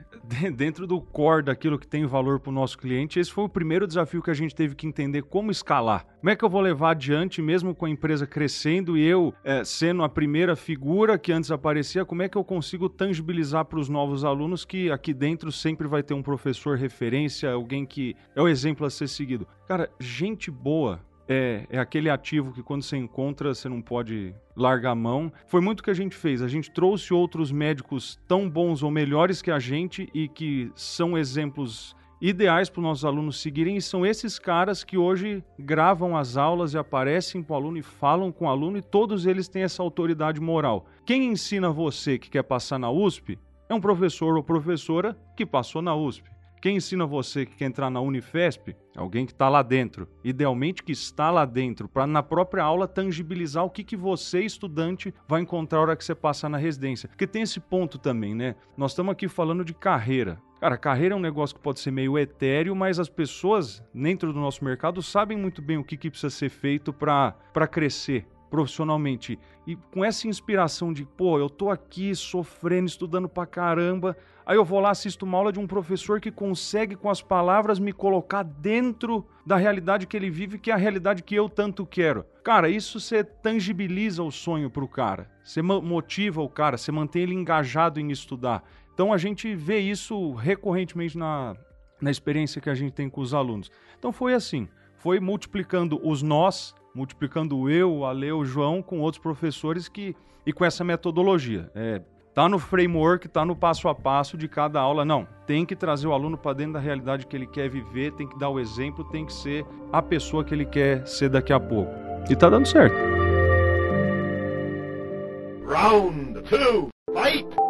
[0.55, 3.87] dentro do core daquilo que tem valor para o nosso cliente, esse foi o primeiro
[3.87, 6.07] desafio que a gente teve que entender como escalar.
[6.21, 9.64] Como é que eu vou levar adiante, mesmo com a empresa crescendo e eu é,
[9.64, 13.88] sendo a primeira figura que antes aparecia, como é que eu consigo tangibilizar para os
[13.88, 18.49] novos alunos que aqui dentro sempre vai ter um professor referência, alguém que é o
[18.49, 19.47] exemplo a ser seguido?
[19.67, 24.93] Cara, gente boa é, é aquele ativo que quando você encontra você não pode largar
[24.93, 25.31] a mão.
[25.47, 26.41] Foi muito que a gente fez.
[26.41, 31.17] A gente trouxe outros médicos tão bons ou melhores que a gente e que são
[31.17, 36.37] exemplos ideais para os nossos alunos seguirem e são esses caras que hoje gravam as
[36.37, 39.62] aulas e aparecem para o aluno e falam com o aluno e todos eles têm
[39.62, 40.87] essa autoridade moral.
[41.05, 43.38] Quem ensina você que quer passar na USP
[43.69, 46.29] é um professor ou professora que passou na USP.
[46.61, 48.75] Quem ensina você que quer entrar na Unifesp?
[48.97, 50.09] Alguém que está lá dentro.
[50.25, 55.14] Idealmente que está lá dentro, para na própria aula tangibilizar o que, que você, estudante,
[55.29, 57.09] vai encontrar na hora que você passar na residência.
[57.09, 58.57] Porque tem esse ponto também, né?
[58.77, 60.40] Nós estamos aqui falando de carreira.
[60.61, 64.40] Cara, carreira é um negócio que pode ser meio etéreo, mas as pessoas dentro do
[64.40, 69.38] nosso mercado sabem muito bem o que, que precisa ser feito para crescer profissionalmente.
[69.66, 74.16] E com essa inspiração de, pô, eu tô aqui sofrendo, estudando pra caramba,
[74.48, 77.78] aí eu vou lá assisto uma aula de um professor que consegue com as palavras
[77.78, 81.87] me colocar dentro da realidade que ele vive, que é a realidade que eu tanto
[81.87, 82.24] quero.
[82.42, 85.30] Cara, isso você tangibiliza o sonho pro cara.
[85.44, 88.64] Você motiva o cara, você mantém ele engajado em estudar.
[88.94, 91.54] Então a gente vê isso recorrentemente na,
[92.00, 93.70] na experiência que a gente tem com os alunos.
[93.98, 99.22] Então foi assim, foi multiplicando os nós multiplicando eu, a Leo, o João com outros
[99.22, 101.70] professores que e com essa metodologia.
[101.74, 102.02] É,
[102.38, 105.05] tá no framework, tá no passo a passo de cada aula.
[105.05, 108.29] Não, tem que trazer o aluno para dentro da realidade que ele quer viver, tem
[108.29, 111.59] que dar o exemplo, tem que ser a pessoa que ele quer ser daqui a
[111.59, 111.90] pouco.
[112.31, 112.94] E tá dando certo.
[115.66, 117.67] Round 2, fight!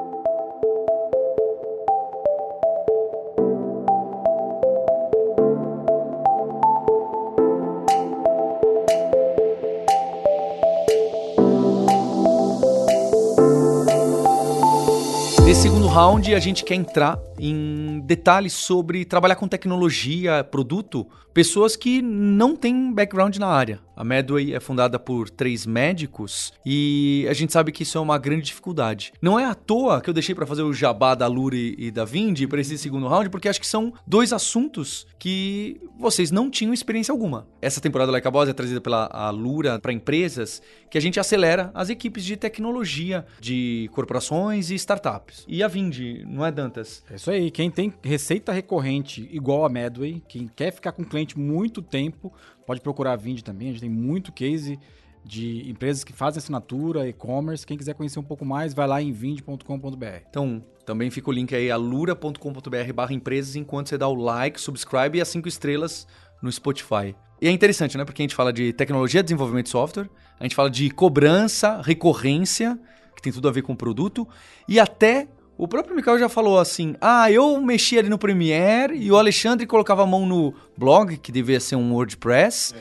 [15.58, 21.74] Nesse segundo round, a gente quer entrar em detalhes sobre trabalhar com tecnologia, produto, pessoas
[21.74, 23.80] que não têm background na área.
[23.98, 28.16] A Medway é fundada por três médicos e a gente sabe que isso é uma
[28.16, 29.12] grande dificuldade.
[29.20, 32.04] Não é à toa que eu deixei para fazer o jabá da Lure e da
[32.04, 36.72] Vindi para esse segundo round, porque acho que são dois assuntos que vocês não tinham
[36.72, 37.48] experiência alguma.
[37.60, 41.72] Essa temporada Like a Boss é trazida pela Lura para empresas que a gente acelera
[41.74, 45.44] as equipes de tecnologia de corporações e startups.
[45.48, 47.02] E a Vindi, não é Dantas?
[47.10, 47.50] É isso aí.
[47.50, 52.32] Quem tem receita recorrente igual a Medway, quem quer ficar com o cliente muito tempo,
[52.68, 54.78] Pode procurar a Vind também, a gente tem muito case
[55.24, 57.66] de empresas que fazem assinatura, e-commerce.
[57.66, 60.06] Quem quiser conhecer um pouco mais, vai lá em vind.com.br.
[60.28, 65.16] Então, também fica o link aí, alura.com.br barra empresas, enquanto você dá o like, subscribe
[65.16, 66.06] e as cinco estrelas
[66.42, 67.16] no Spotify.
[67.40, 68.04] E é interessante, né?
[68.04, 72.78] Porque a gente fala de tecnologia, desenvolvimento de software, a gente fala de cobrança, recorrência,
[73.16, 74.28] que tem tudo a ver com o produto,
[74.68, 75.26] e até
[75.58, 79.66] o próprio Mikael já falou assim: ah, eu mexia ali no Premiere e o Alexandre
[79.66, 82.74] colocava a mão no blog, que devia ser um WordPress.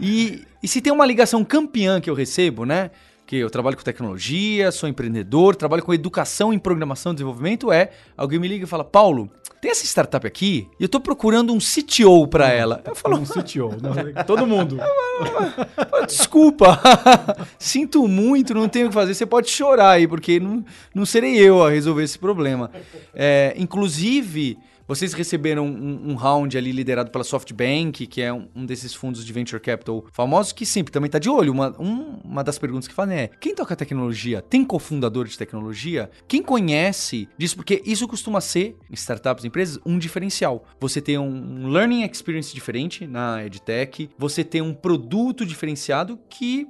[0.00, 2.90] E, e se tem uma ligação campeã que eu recebo, né?
[3.24, 7.90] Que eu trabalho com tecnologia, sou empreendedor, trabalho com educação em programação e desenvolvimento, é
[8.16, 11.58] alguém me liga e fala: Paulo, tem essa startup aqui e eu tô procurando um
[11.58, 12.82] CTO para ela.
[12.84, 14.78] Eu falo, um CTO, não, todo mundo.
[16.06, 16.80] Desculpa,
[17.58, 19.14] sinto muito, não tenho o que fazer.
[19.14, 20.64] Você pode chorar aí, porque não,
[20.94, 22.70] não serei eu a resolver esse problema.
[23.14, 28.66] É, inclusive, vocês receberam um, um, round ali liderado pela SoftBank, que é um, um,
[28.66, 31.52] desses fundos de venture capital famosos, que sempre também está de olho.
[31.52, 34.40] Uma, um, uma das perguntas que fazem é: quem toca tecnologia?
[34.42, 36.10] Tem cofundador de tecnologia?
[36.28, 37.56] Quem conhece disso?
[37.56, 40.64] Porque isso costuma ser, em startups empresas, um diferencial.
[40.80, 46.66] Você tem um learning experience diferente na EdTech, você tem um produto diferenciado que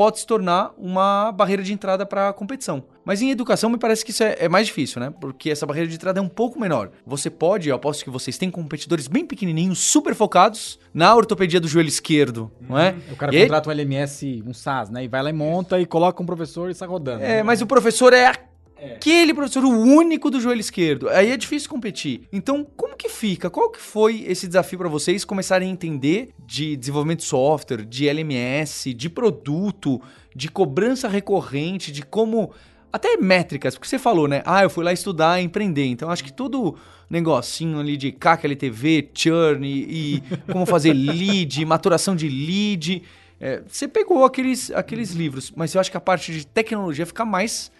[0.00, 2.82] pode se tornar uma barreira de entrada para a competição.
[3.04, 5.12] Mas em educação me parece que isso é, é, mais difícil, né?
[5.20, 6.90] Porque essa barreira de entrada é um pouco menor.
[7.06, 11.68] Você pode, eu aposto que vocês têm competidores bem pequenininhos, super focados na ortopedia do
[11.68, 12.94] joelho esquerdo, não é?
[13.10, 15.04] O cara E contrata um LMS, um SAS, né?
[15.04, 17.22] E vai lá e monta e coloca um professor e sai rodando.
[17.22, 21.08] É, mas o professor é aquele professor, o único do joelho esquerdo.
[21.10, 22.26] Aí é difícil competir.
[22.32, 23.50] Então, como que fica?
[23.50, 28.08] Qual que foi esse desafio para vocês começarem a entender de desenvolvimento de software, de
[28.08, 30.00] LMS, de produto,
[30.34, 32.52] de cobrança recorrente, de como
[32.92, 34.42] até métricas, porque você falou, né?
[34.44, 35.86] Ah, eu fui lá estudar, empreender.
[35.86, 36.76] Então, acho que todo
[37.08, 40.22] negocinho ali de CAC, LTV, churn e, e
[40.52, 43.02] como fazer lead, maturação de lead.
[43.40, 47.24] é, você pegou aqueles, aqueles livros, mas eu acho que a parte de tecnologia fica
[47.24, 47.70] mais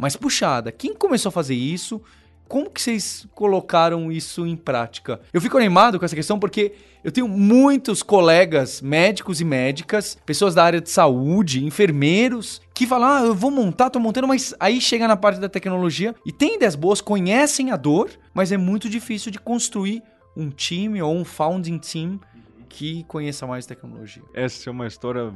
[0.00, 0.72] mais puxada.
[0.72, 2.00] Quem começou a fazer isso?
[2.50, 5.20] Como que vocês colocaram isso em prática?
[5.32, 6.72] Eu fico animado com essa questão porque
[7.04, 13.08] eu tenho muitos colegas médicos e médicas, pessoas da área de saúde, enfermeiros, que falam:
[13.08, 16.56] ah, eu vou montar, tô montando, mas aí chega na parte da tecnologia e tem
[16.56, 20.02] ideias boas, conhecem a dor, mas é muito difícil de construir
[20.36, 22.18] um time ou um founding team
[22.68, 24.24] que conheça mais tecnologia.
[24.34, 25.32] Essa é uma história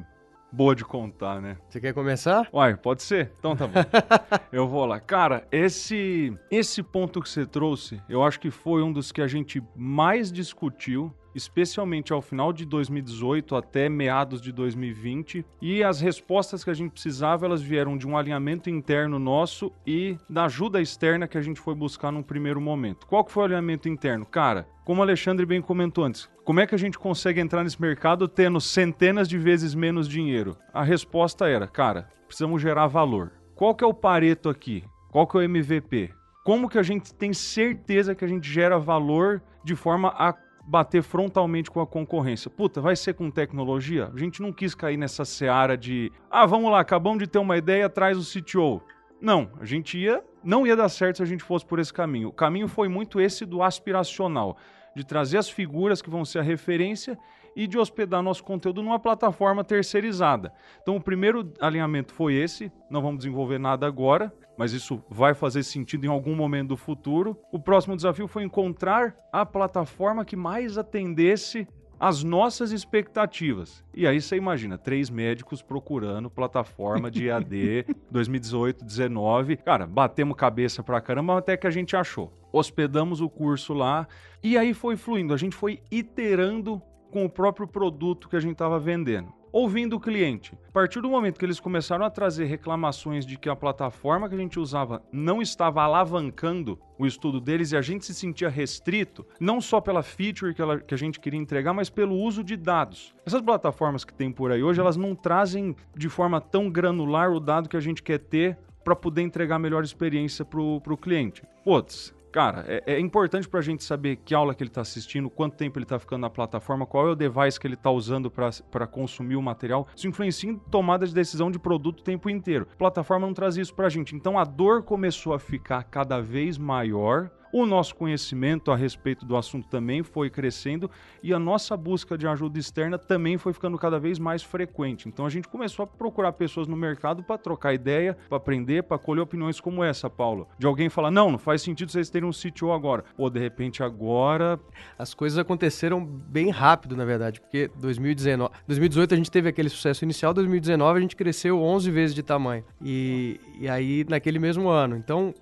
[0.55, 1.57] boa de contar, né?
[1.69, 2.49] Você quer começar?
[2.53, 3.33] Uai, pode ser?
[3.39, 3.81] Então tá bom.
[4.53, 5.01] eu vou lá.
[5.01, 9.27] Cara, esse esse ponto que você trouxe, eu acho que foi um dos que a
[9.27, 16.63] gente mais discutiu, especialmente ao final de 2018 até meados de 2020, e as respostas
[16.63, 21.27] que a gente precisava, elas vieram de um alinhamento interno nosso e da ajuda externa
[21.27, 23.07] que a gente foi buscar num primeiro momento.
[23.07, 24.25] Qual que foi o alinhamento interno?
[24.25, 27.81] Cara, como o Alexandre bem comentou antes, como é que a gente consegue entrar nesse
[27.81, 30.57] mercado tendo centenas de vezes menos dinheiro?
[30.73, 33.33] A resposta era, cara, precisamos gerar valor.
[33.55, 34.85] Qual que é o pareto aqui?
[35.11, 36.11] Qual que é o MVP?
[36.45, 40.35] Como que a gente tem certeza que a gente gera valor de forma a
[40.67, 42.51] bater frontalmente com a concorrência?
[42.51, 44.11] Puta, vai ser com tecnologia?
[44.15, 47.57] A gente não quis cair nessa seara de, ah, vamos lá, acabamos de ter uma
[47.57, 48.83] ideia, traz o CTO.
[49.21, 52.29] Não, a gente ia, não ia dar certo se a gente fosse por esse caminho.
[52.29, 54.57] O caminho foi muito esse do aspiracional,
[54.95, 57.19] de trazer as figuras que vão ser a referência
[57.57, 60.53] e de hospedar nosso conteúdo numa plataforma terceirizada.
[60.83, 62.71] Então, o primeiro alinhamento foi esse.
[62.91, 67.37] Não vamos desenvolver nada agora, mas isso vai fazer sentido em algum momento do futuro.
[67.53, 71.67] O próximo desafio foi encontrar a plataforma que mais atendesse
[71.99, 73.85] as nossas expectativas.
[73.95, 79.57] E aí você imagina, três médicos procurando plataforma de AD 2018, 19.
[79.59, 82.33] Cara, batemos cabeça pra caramba até que a gente achou.
[82.53, 84.07] Hospedamos o curso lá
[84.43, 85.33] e aí foi fluindo.
[85.33, 89.33] A gente foi iterando com o próprio produto que a gente estava vendendo.
[89.57, 90.59] Ouvindo o cliente.
[90.69, 94.35] A partir do momento que eles começaram a trazer reclamações de que a plataforma que
[94.35, 99.25] a gente usava não estava alavancando o estudo deles e a gente se sentia restrito,
[99.39, 102.57] não só pela feature que, ela- que a gente queria entregar, mas pelo uso de
[102.57, 103.15] dados.
[103.25, 107.39] Essas plataformas que tem por aí hoje, elas não trazem de forma tão granular o
[107.39, 111.45] dado que a gente quer ter para poder entregar melhor experiência para o cliente.
[111.65, 115.57] Putz, Cara, é, é importante pra gente saber que aula que ele tá assistindo, quanto
[115.57, 118.89] tempo ele tá ficando na plataforma, qual é o device que ele tá usando para
[118.89, 119.87] consumir o material.
[119.95, 122.67] Isso influencia em tomada de decisão de produto o tempo inteiro.
[122.73, 124.17] A plataforma não traz isso pra gente.
[124.17, 127.31] Então a dor começou a ficar cada vez maior.
[127.55, 130.91] O nosso conhecimento a respeito do assunto também foi crescendo
[131.23, 135.07] e a nossa busca de ajuda externa também foi ficando cada vez mais frequente.
[135.07, 138.99] Então a gente começou a procurar pessoas no mercado para trocar ideia, para aprender, para
[138.99, 140.49] colher opiniões como essa, Paulo.
[140.59, 143.05] De alguém falar: "Não, não faz sentido vocês terem um CTO agora".
[143.17, 144.59] Ou de repente agora
[144.99, 150.05] As coisas aconteceram bem rápido, na verdade, porque 2019, 2018 a gente teve aquele sucesso
[150.05, 152.65] inicial, 2019 a gente cresceu 11 vezes de tamanho.
[152.83, 154.97] E, e aí naquele mesmo ano.
[154.97, 155.33] Então,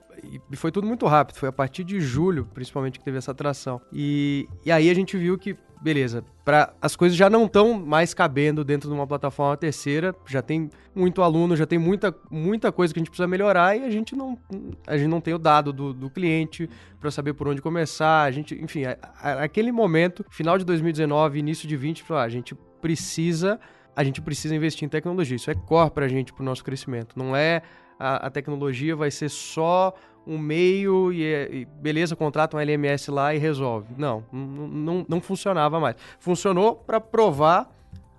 [0.51, 3.81] e foi tudo muito rápido, foi a partir de julho, principalmente, que teve essa atração.
[3.93, 8.15] E, e aí a gente viu que, beleza, pra, as coisas já não estão mais
[8.15, 12.93] cabendo dentro de uma plataforma terceira, já tem muito aluno, já tem muita, muita coisa
[12.95, 14.39] que a gente precisa melhorar e a gente não,
[14.87, 16.69] a gente não tem o dado do, do cliente
[17.01, 18.23] para saber por onde começar.
[18.23, 22.27] A gente, enfim, a- a- aquele momento, final de 2019, início de 20, falou, ah,
[22.27, 23.59] a gente precisa,
[23.97, 25.37] a gente precisa investir em tecnologia.
[25.37, 27.19] Isso é core para a gente, para o nosso crescimento.
[27.19, 27.63] Não é
[28.03, 29.95] a, a tecnologia vai ser só
[30.27, 33.89] um meio e, é- e beleza, contrata um LMS lá e resolve.
[33.97, 35.97] Não, não, não, funcionava mais.
[36.19, 37.71] Funcionou para provar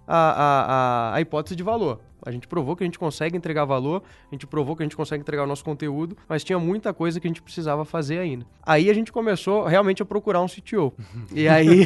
[0.07, 1.99] a, a, a, hipótese de valor.
[2.25, 4.95] A gente provou que a gente consegue entregar valor, a gente provou que a gente
[4.95, 8.45] consegue entregar o nosso conteúdo, mas tinha muita coisa que a gente precisava fazer ainda.
[8.65, 10.93] Aí a gente começou realmente a procurar um CTO.
[11.33, 11.85] E aí.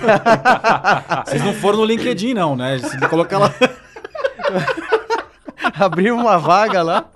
[1.25, 2.77] Vocês não foram no LinkedIn, não, né?
[2.77, 3.51] Você coloca lá.
[5.80, 7.10] Abriu uma vaga lá.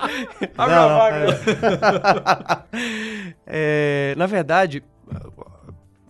[0.57, 2.65] Abre a vaga.
[3.53, 4.81] É, na verdade,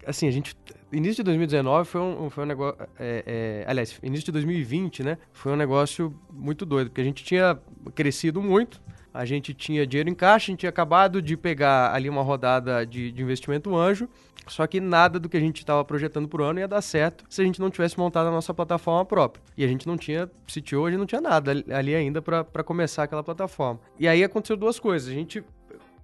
[0.06, 0.56] assim, a gente
[0.94, 2.78] início de 2019 foi um, foi um negócio.
[3.00, 5.18] É, é, aliás, início de 2020, né?
[5.32, 7.58] Foi um negócio muito doido, porque a gente tinha
[7.96, 8.82] crescido muito.
[9.14, 12.86] A gente tinha dinheiro em caixa, a gente tinha acabado de pegar ali uma rodada
[12.86, 14.08] de, de investimento anjo,
[14.48, 17.42] só que nada do que a gente estava projetando por ano ia dar certo se
[17.42, 19.44] a gente não tivesse montado a nossa plataforma própria.
[19.58, 23.04] E a gente não tinha CTO, a gente não tinha nada ali ainda para começar
[23.04, 23.80] aquela plataforma.
[24.00, 25.10] E aí aconteceu duas coisas.
[25.10, 25.44] A gente,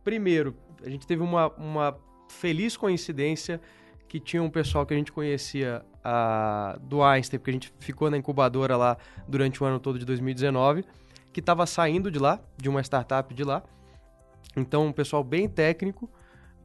[0.04, 0.54] primeiro,
[0.86, 1.98] a gente teve uma, uma
[2.30, 3.60] feliz coincidência
[4.08, 8.10] que tinha um pessoal que a gente conhecia a, do Einstein, porque a gente ficou
[8.10, 10.86] na incubadora lá durante o ano todo de 2019
[11.38, 13.62] que estava saindo de lá, de uma startup de lá.
[14.56, 16.10] Então, um pessoal bem técnico,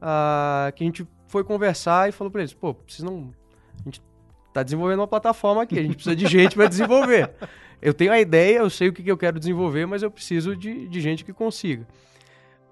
[0.01, 3.31] uh, que a gente foi conversar e falou para eles, pô, vocês não...
[3.79, 4.01] A gente
[4.47, 7.29] está desenvolvendo uma plataforma aqui, a gente precisa de gente para desenvolver.
[7.79, 10.55] Eu tenho a ideia, eu sei o que, que eu quero desenvolver, mas eu preciso
[10.55, 11.85] de, de gente que consiga.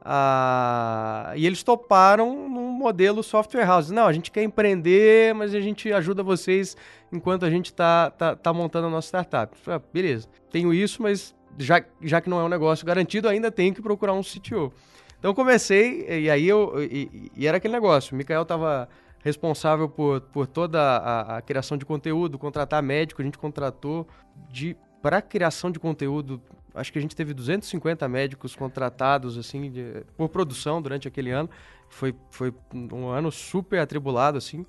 [0.05, 3.91] Ah, e eles toparam num modelo software house.
[3.91, 6.77] Não, a gente quer empreender, mas a gente ajuda vocês
[7.11, 9.57] enquanto a gente está tá, tá montando a nossa startup.
[9.57, 13.51] Falei, ah, beleza, tenho isso, mas já, já que não é um negócio garantido, ainda
[13.51, 14.71] tem que procurar um CTO.
[15.19, 16.73] Então comecei, e aí eu.
[16.81, 18.13] E, e era aquele negócio.
[18.13, 18.89] O Mikael estava
[19.23, 24.07] responsável por, por toda a, a, criação de conteúdo, contratar médico, a gente contratou
[24.49, 26.41] de para criação de conteúdo,
[26.75, 31.49] acho que a gente teve 250 médicos contratados assim de, por produção durante aquele ano.
[31.89, 34.65] Foi, foi um ano super atribulado assim.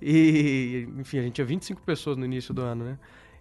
[0.00, 2.98] E enfim, a gente tinha 25 pessoas no início do ano, né?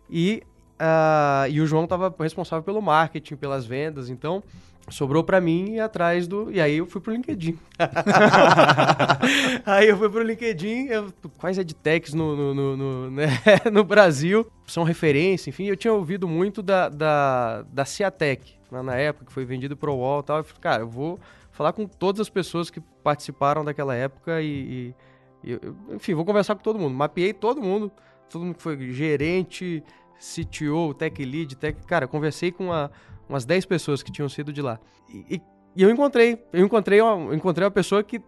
[0.10, 0.43] E
[0.76, 4.44] Uh, e o João estava responsável pelo marketing, pelas vendas, então
[4.90, 6.52] sobrou para mim ir atrás do.
[6.52, 7.58] E aí eu fui pro LinkedIn.
[9.66, 11.14] aí eu fui pro LinkedIn, eu...
[11.38, 13.28] quais edtechs no, no, no, no, né?
[13.72, 18.82] no Brasil são referência, enfim, eu tinha ouvido muito da, da, da Ciatec, né?
[18.82, 20.38] na época, que foi vendido pro UOL e tal.
[20.38, 21.20] Eu falei, cara, eu vou
[21.52, 24.94] falar com todas as pessoas que participaram daquela época e,
[25.44, 25.60] e, e
[25.94, 26.94] enfim, vou conversar com todo mundo.
[26.94, 27.90] Mapeei todo mundo,
[28.30, 29.82] todo mundo que foi gerente
[30.19, 31.80] CTO, tech lead, tech...
[31.86, 32.91] Cara, conversei com uma,
[33.28, 34.80] umas 10 pessoas que tinham sido de lá.
[35.10, 35.41] E,
[35.75, 38.21] e eu encontrei, eu encontrei uma, encontrei uma pessoa que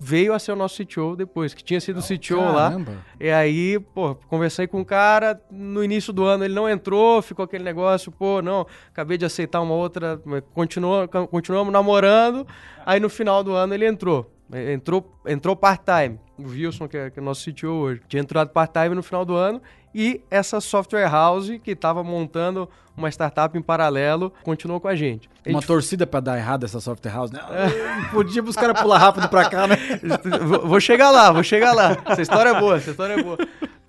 [0.00, 2.92] veio a ser o nosso CTO depois, que tinha sido oh, CTO caramba.
[2.92, 2.98] lá.
[3.20, 7.44] E aí, pô, conversei com o cara, no início do ano ele não entrou, ficou
[7.44, 10.20] aquele negócio, pô, não, acabei de aceitar uma outra,
[10.54, 12.46] continuou, continuamos namorando,
[12.86, 14.33] aí no final do ano ele entrou.
[14.52, 16.18] Entrou, entrou part-time.
[16.38, 19.34] O Wilson, que é, que é nosso CTO hoje, tinha entrado part-time no final do
[19.34, 19.60] ano
[19.94, 25.30] e essa software house que estava montando uma startup em paralelo continuou com a gente.
[25.46, 25.66] A uma gente...
[25.66, 27.40] torcida para dar errado essa software house, né?
[28.12, 29.76] Podia os caras pular rápido para cá, né?
[30.64, 31.96] vou chegar lá, vou chegar lá.
[32.06, 33.38] Essa história é boa, essa história é boa.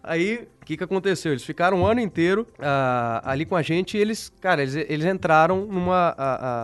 [0.04, 1.32] Aí, o que, que aconteceu?
[1.32, 5.06] Eles ficaram um ano inteiro uh, ali com a gente e eles, cara, eles, eles
[5.06, 6.16] entraram numa.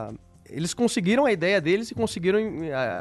[0.09, 2.39] Uh, uh, eles conseguiram a ideia deles e conseguiram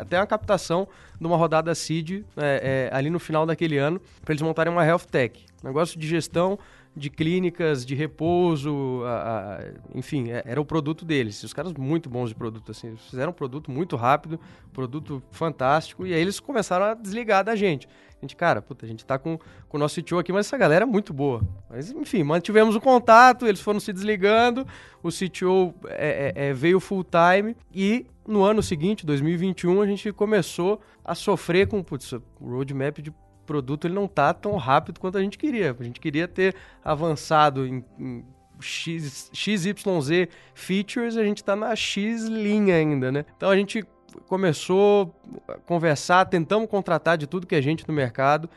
[0.00, 0.88] até uma captação
[1.20, 4.84] de uma rodada seed é, é, ali no final daquele ano para eles montarem uma
[4.84, 5.44] health tech.
[5.62, 6.58] Negócio de gestão
[6.96, 11.42] de clínicas, de repouso, a, a, enfim, é, era o produto deles.
[11.42, 14.40] Os caras muito bons de produto, assim, fizeram um produto muito rápido,
[14.72, 17.88] produto fantástico, e aí eles começaram a desligar da gente.
[18.20, 20.58] A gente, cara, puta, a gente tá com, com o nosso CTO aqui, mas essa
[20.58, 21.40] galera é muito boa.
[21.70, 24.66] Mas, enfim, mantivemos o contato, eles foram se desligando,
[25.02, 30.12] o CTO é, é, é, veio full time, e no ano seguinte, 2021, a gente
[30.12, 33.10] começou a sofrer com, putz, o roadmap de
[33.46, 35.74] produto ele não tá tão rápido quanto a gente queria.
[35.78, 36.54] A gente queria ter
[36.84, 38.24] avançado em, em
[38.60, 43.24] X, XYZ features, a gente está na X linha ainda, né?
[43.36, 43.84] Então a gente
[44.28, 45.14] começou
[45.48, 48.48] a conversar, tentamos contratar de tudo que é gente no mercado,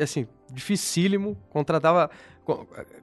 [0.00, 2.10] assim, dificílimo, contratava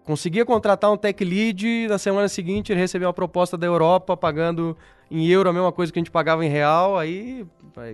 [0.04, 4.76] conseguia contratar um tech lead, na semana seguinte ele recebeu uma proposta da Europa pagando
[5.10, 7.46] em euro a mesma coisa que a gente pagava em real, aí,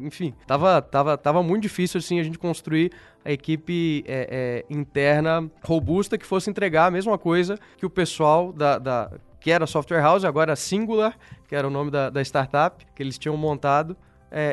[0.01, 2.91] enfim, tava, tava, tava muito difícil assim a gente construir
[3.23, 8.51] a equipe é, é, interna robusta que fosse entregar a mesma coisa que o pessoal
[8.51, 9.11] da, da
[9.43, 11.17] que era Software House, agora Singular,
[11.49, 13.95] que era o nome da, da startup que eles tinham montado,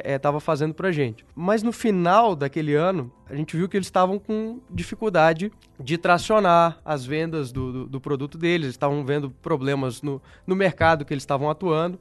[0.04, 1.24] estava é, é, fazendo para gente.
[1.32, 6.80] Mas no final daquele ano, a gente viu que eles estavam com dificuldade de tracionar
[6.84, 11.14] as vendas do, do, do produto deles, eles estavam vendo problemas no, no mercado que
[11.14, 11.96] eles estavam atuando,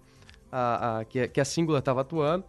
[0.51, 2.43] a, a, que, que a Singular estava atuando.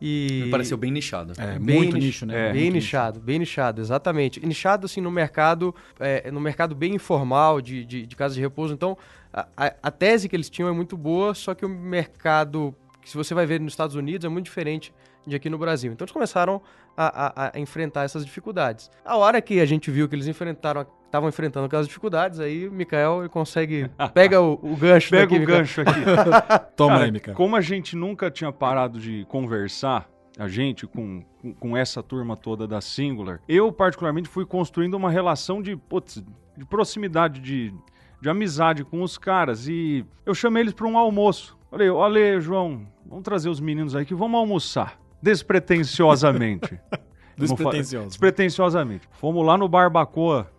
[0.00, 0.42] E...
[0.44, 1.32] Me pareceu bem nichado.
[1.38, 2.50] É, bem muito nicho, né?
[2.50, 4.44] É, bem nichado, bem nichado, exatamente.
[4.44, 8.74] Nichado, assim, no mercado, é, no mercado bem informal de, de, de casa de repouso.
[8.74, 8.96] Então,
[9.32, 13.08] a, a, a, tese que eles tinham é muito boa, só que o mercado, que
[13.08, 14.92] se você vai ver nos Estados Unidos, é muito diferente
[15.26, 15.92] de aqui no Brasil.
[15.92, 16.60] Então, eles começaram
[16.96, 18.90] a, a enfrentar essas dificuldades.
[19.04, 20.86] A hora que a gente viu que eles enfrentaram
[21.16, 23.90] estavam enfrentando aquelas dificuldades, aí o Mikael consegue.
[24.12, 25.58] Pega o, o gancho Pega daqui, o Mikael.
[25.58, 26.00] gancho aqui.
[26.76, 27.36] Toma Cara, aí, Mikael.
[27.36, 30.08] Como a gente nunca tinha parado de conversar,
[30.38, 35.10] a gente com, com, com essa turma toda da Singular, eu particularmente fui construindo uma
[35.10, 36.22] relação de, putz,
[36.56, 37.74] de proximidade, de,
[38.20, 39.66] de amizade com os caras.
[39.66, 41.56] E eu chamei eles para um almoço.
[41.70, 44.98] Falei, olha, João, vamos trazer os meninos aí que vamos almoçar.
[45.22, 46.78] Despretensiosamente.
[47.36, 48.08] Despretensioso.
[48.08, 49.08] Despretensiosamente.
[49.12, 50.50] Fomos lá no Barbacoa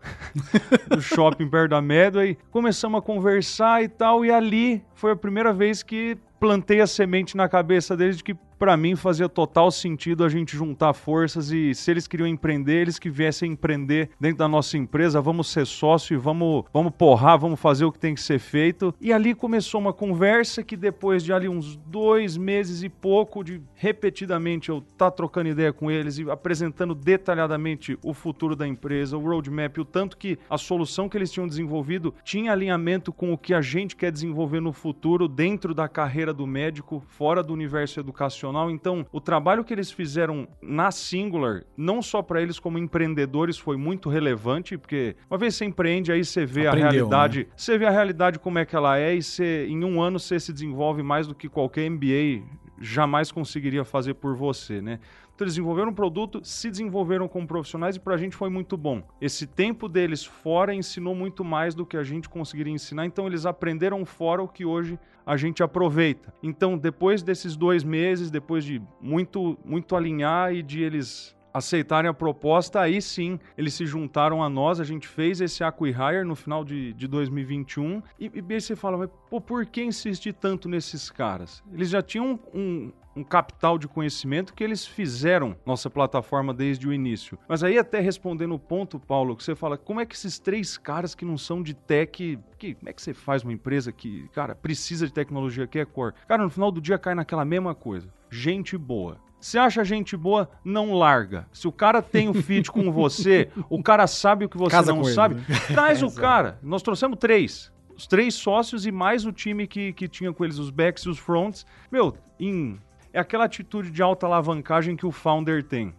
[0.90, 5.52] do shopping perto da Medway, começamos a conversar e tal, e ali foi a primeira
[5.52, 10.24] vez que plantei a semente na cabeça deles de que pra mim fazia total sentido
[10.24, 14.48] a gente juntar forças e se eles queriam empreender, eles que viessem empreender dentro da
[14.48, 18.22] nossa empresa, vamos ser sócio e vamos, vamos porrar, vamos fazer o que tem que
[18.22, 18.94] ser feito.
[19.00, 23.62] E ali começou uma conversa que depois de ali uns dois meses e pouco de
[23.76, 29.22] repetidamente eu tá trocando ideia com eles e apresentando detalhadamente o futuro da empresa, o
[29.22, 33.54] roadmap, o tanto que a solução que eles tinham desenvolvido tinha alinhamento com o que
[33.54, 38.47] a gente quer desenvolver no futuro dentro da carreira do médico, fora do universo educacional.
[38.70, 43.78] Então, o trabalho que eles fizeram na Singular, não só para eles como empreendedores, foi
[43.78, 47.86] muito relevante, porque uma vez você empreende, aí você vê Aprendeu, a realidade, você vê
[47.86, 51.02] a realidade como é que ela é e você, em um ano você se desenvolve
[51.04, 52.44] mais do que qualquer MBA
[52.80, 55.00] jamais conseguiria fazer por você, né?
[55.44, 59.04] Eles desenvolveram um produto, se desenvolveram como profissionais e pra gente foi muito bom.
[59.22, 63.46] Esse tempo deles fora ensinou muito mais do que a gente conseguiria ensinar, então eles
[63.46, 66.34] aprenderam fora o que hoje a gente aproveita.
[66.42, 72.14] Então depois desses dois meses, depois de muito, muito alinhar e de eles aceitarem a
[72.14, 76.64] proposta, aí sim eles se juntaram a nós, a gente fez esse acquihire no final
[76.64, 81.10] de, de 2021 e, e aí você fala, mas pô, por que insistir tanto nesses
[81.10, 81.64] caras?
[81.74, 86.94] Eles já tinham um, um capital de conhecimento que eles fizeram nossa plataforma desde o
[86.94, 87.38] início.
[87.48, 90.78] Mas aí até respondendo o ponto, Paulo, que você fala, como é que esses três
[90.78, 92.12] caras que não são de tech,
[92.58, 95.86] que, como é que você faz uma empresa que, cara, precisa de tecnologia que é
[95.86, 96.14] core?
[96.28, 98.14] Cara, no final do dia cai naquela mesma coisa.
[98.30, 99.18] Gente boa.
[99.48, 101.48] Se acha gente boa, não larga.
[101.54, 104.94] Se o cara tem o fit com você, o cara sabe o que você Casa
[104.94, 105.44] não ele, sabe, né?
[105.74, 106.60] traz o cara.
[106.62, 107.72] Nós trouxemos três.
[107.96, 111.10] Os três sócios e mais o time que, que tinha com eles, os backs e
[111.10, 111.66] os fronts.
[111.90, 112.78] Meu, em,
[113.14, 115.96] é aquela atitude de alta alavancagem que o founder tem.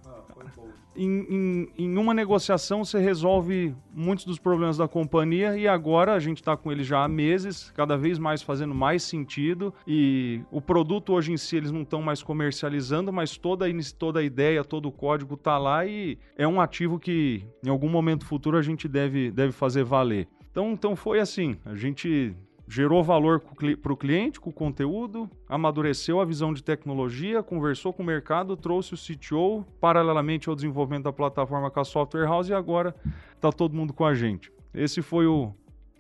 [0.99, 6.19] Em, em, em uma negociação você resolve muitos dos problemas da companhia e agora a
[6.19, 10.61] gente está com ele já há meses, cada vez mais fazendo mais sentido e o
[10.61, 13.67] produto hoje em si eles não estão mais comercializando, mas toda
[13.99, 17.89] toda a ideia, todo o código está lá e é um ativo que em algum
[17.89, 20.27] momento futuro a gente deve, deve fazer valer.
[20.51, 22.35] Então, então foi assim, a gente
[22.69, 28.03] gerou valor para o cliente com o conteúdo, amadureceu a visão de tecnologia, conversou com
[28.03, 32.55] o mercado, trouxe o CTO paralelamente ao desenvolvimento da plataforma com a Software House e
[32.55, 32.95] agora
[33.35, 34.53] está todo mundo com a gente.
[34.75, 35.53] Esse foi o,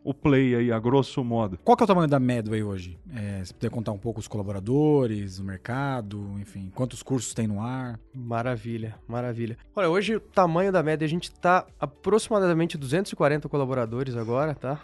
[0.05, 1.59] o play aí, a grosso modo.
[1.65, 2.99] Qual que é o tamanho da Medway hoje?
[3.15, 7.63] É, se puder contar um pouco os colaboradores, o mercado, enfim, quantos cursos tem no
[7.63, 7.99] ar?
[8.15, 9.57] Maravilha, maravilha.
[9.75, 14.81] Olha, hoje o tamanho da média, a gente tá aproximadamente 240 colaboradores agora, tá?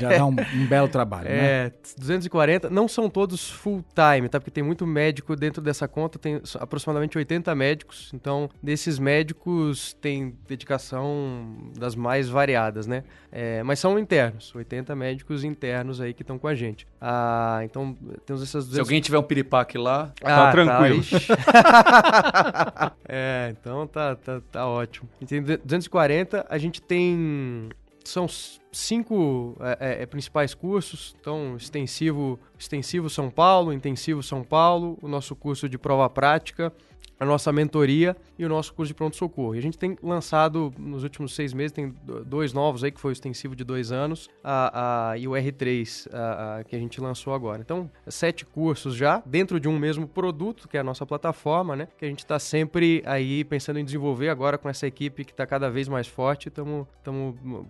[0.00, 1.66] Já dá um, um belo trabalho, né?
[1.66, 4.38] É, 240, não são todos full time, tá?
[4.38, 8.10] Porque tem muito médico dentro dessa conta, tem aproximadamente 80 médicos.
[8.14, 13.04] Então, desses médicos tem dedicação das mais variadas, né?
[13.32, 16.86] É, mas são internos, 80 médicos internos aí que estão com a gente.
[17.00, 17.96] Ah, então
[18.26, 21.00] temos essas Se alguém tiver um piripaque lá, Tá tranquilo.
[21.00, 21.16] ixi.
[23.08, 25.08] é, então tá, tá, tá ótimo.
[25.20, 27.68] E tem 240, a gente tem.
[28.04, 28.26] São
[28.72, 31.14] cinco é, é, é, principais cursos.
[31.20, 36.72] Então, extensivo, extensivo São Paulo, intensivo São Paulo, o nosso curso de prova prática,
[37.18, 39.54] a nossa mentoria e o nosso curso de pronto-socorro.
[39.54, 42.98] E a gente tem lançado nos últimos seis meses, tem do- dois novos aí, que
[42.98, 46.78] foi o extensivo de dois anos a, a- e o R3 a- a, que a
[46.78, 47.60] gente lançou agora.
[47.60, 51.88] Então, sete cursos já, dentro de um mesmo produto, que é a nossa plataforma, né?
[51.98, 55.46] Que a gente está sempre aí pensando em desenvolver agora com essa equipe que está
[55.46, 56.48] cada vez mais forte.
[56.48, 56.86] Estamos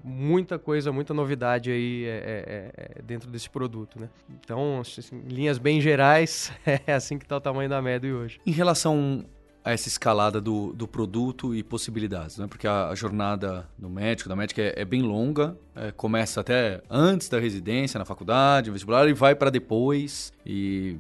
[0.05, 4.09] muita coisa, muita novidade aí é, é, é, dentro desse produto, né?
[4.43, 6.53] Então, assim, em linhas bem gerais,
[6.86, 8.41] é assim que está o tamanho da Medway hoje.
[8.47, 9.24] em relação
[9.64, 12.47] a essa escalada do, do produto e possibilidades, né?
[12.47, 15.57] Porque a, a jornada do médico, da médica, é, é bem longa.
[15.74, 20.32] é, começa até antes da residência, na faculdade, vestibular, e vai para depois.
[20.47, 20.99] E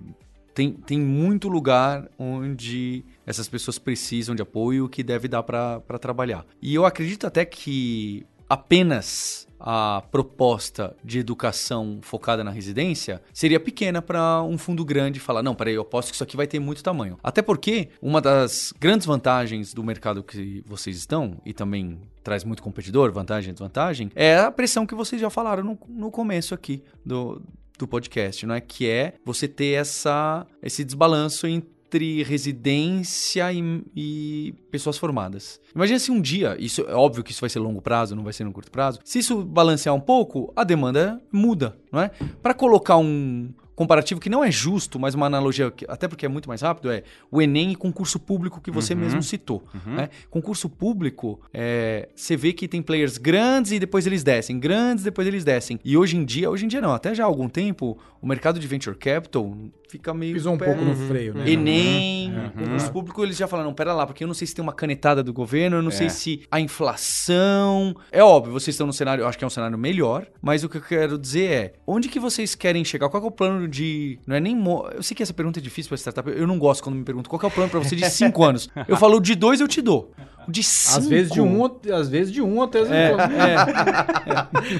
[0.54, 6.44] tem, tem muito lugar onde essas pessoas precisam de apoio que deve dar para trabalhar.
[6.60, 14.00] E eu acredito até que apenas a proposta de educação focada na residência seria pequena
[14.00, 16.82] para um fundo grande falar, não, peraí, eu aposto que isso aqui vai ter muito
[16.82, 17.18] tamanho.
[17.22, 22.62] Até porque uma das grandes vantagens do mercado que vocês estão, e também traz muito
[22.62, 26.82] competidor, vantagem e desvantagem, é a pressão que vocês já falaram no, no começo aqui
[27.04, 27.42] do,
[27.78, 28.60] do podcast, não é?
[28.60, 35.60] Que é você ter essa, esse desbalanço em entre residência e, e pessoas formadas.
[35.74, 38.32] Imagina se um dia, isso é óbvio que isso vai ser longo prazo, não vai
[38.32, 39.00] ser no curto prazo.
[39.04, 42.10] Se isso balancear um pouco, a demanda muda, não é?
[42.40, 46.46] Para colocar um comparativo que não é justo, mas uma analogia, até porque é muito
[46.48, 49.64] mais rápido, é o Enem e concurso público que você mesmo citou.
[49.86, 50.10] né?
[50.28, 55.26] Concurso público, é, você vê que tem players grandes e depois eles descem, grandes depois
[55.26, 55.80] eles descem.
[55.82, 58.60] E hoje em dia, hoje em dia não, até já há algum tempo, o mercado
[58.60, 59.56] de venture capital
[59.90, 60.34] fica meio...
[60.34, 61.50] Pisou um pé- pouco no freio, né?
[61.50, 64.62] Enem, concurso público, eles já falaram, não, pera lá, porque eu não sei se tem
[64.62, 67.94] uma canetada do governo, eu não sei se a inflação...
[68.12, 70.68] É óbvio, vocês estão no cenário, eu acho que é um cenário melhor, mas o
[70.68, 73.08] que eu quero dizer é, onde que vocês querem chegar?
[73.08, 74.18] Qual que é o plano de...
[74.26, 74.54] Não é nem...
[74.56, 77.04] mo- Eu sei que essa pergunta é difícil para startup, eu não gosto quando me
[77.04, 78.68] perguntam qual que é o plano para você de cinco anos.
[78.88, 80.12] Eu falo, de dois eu te dou.
[80.48, 80.98] De cinco...
[80.98, 81.64] Às vezes de um,
[81.94, 83.12] às vezes de um até É,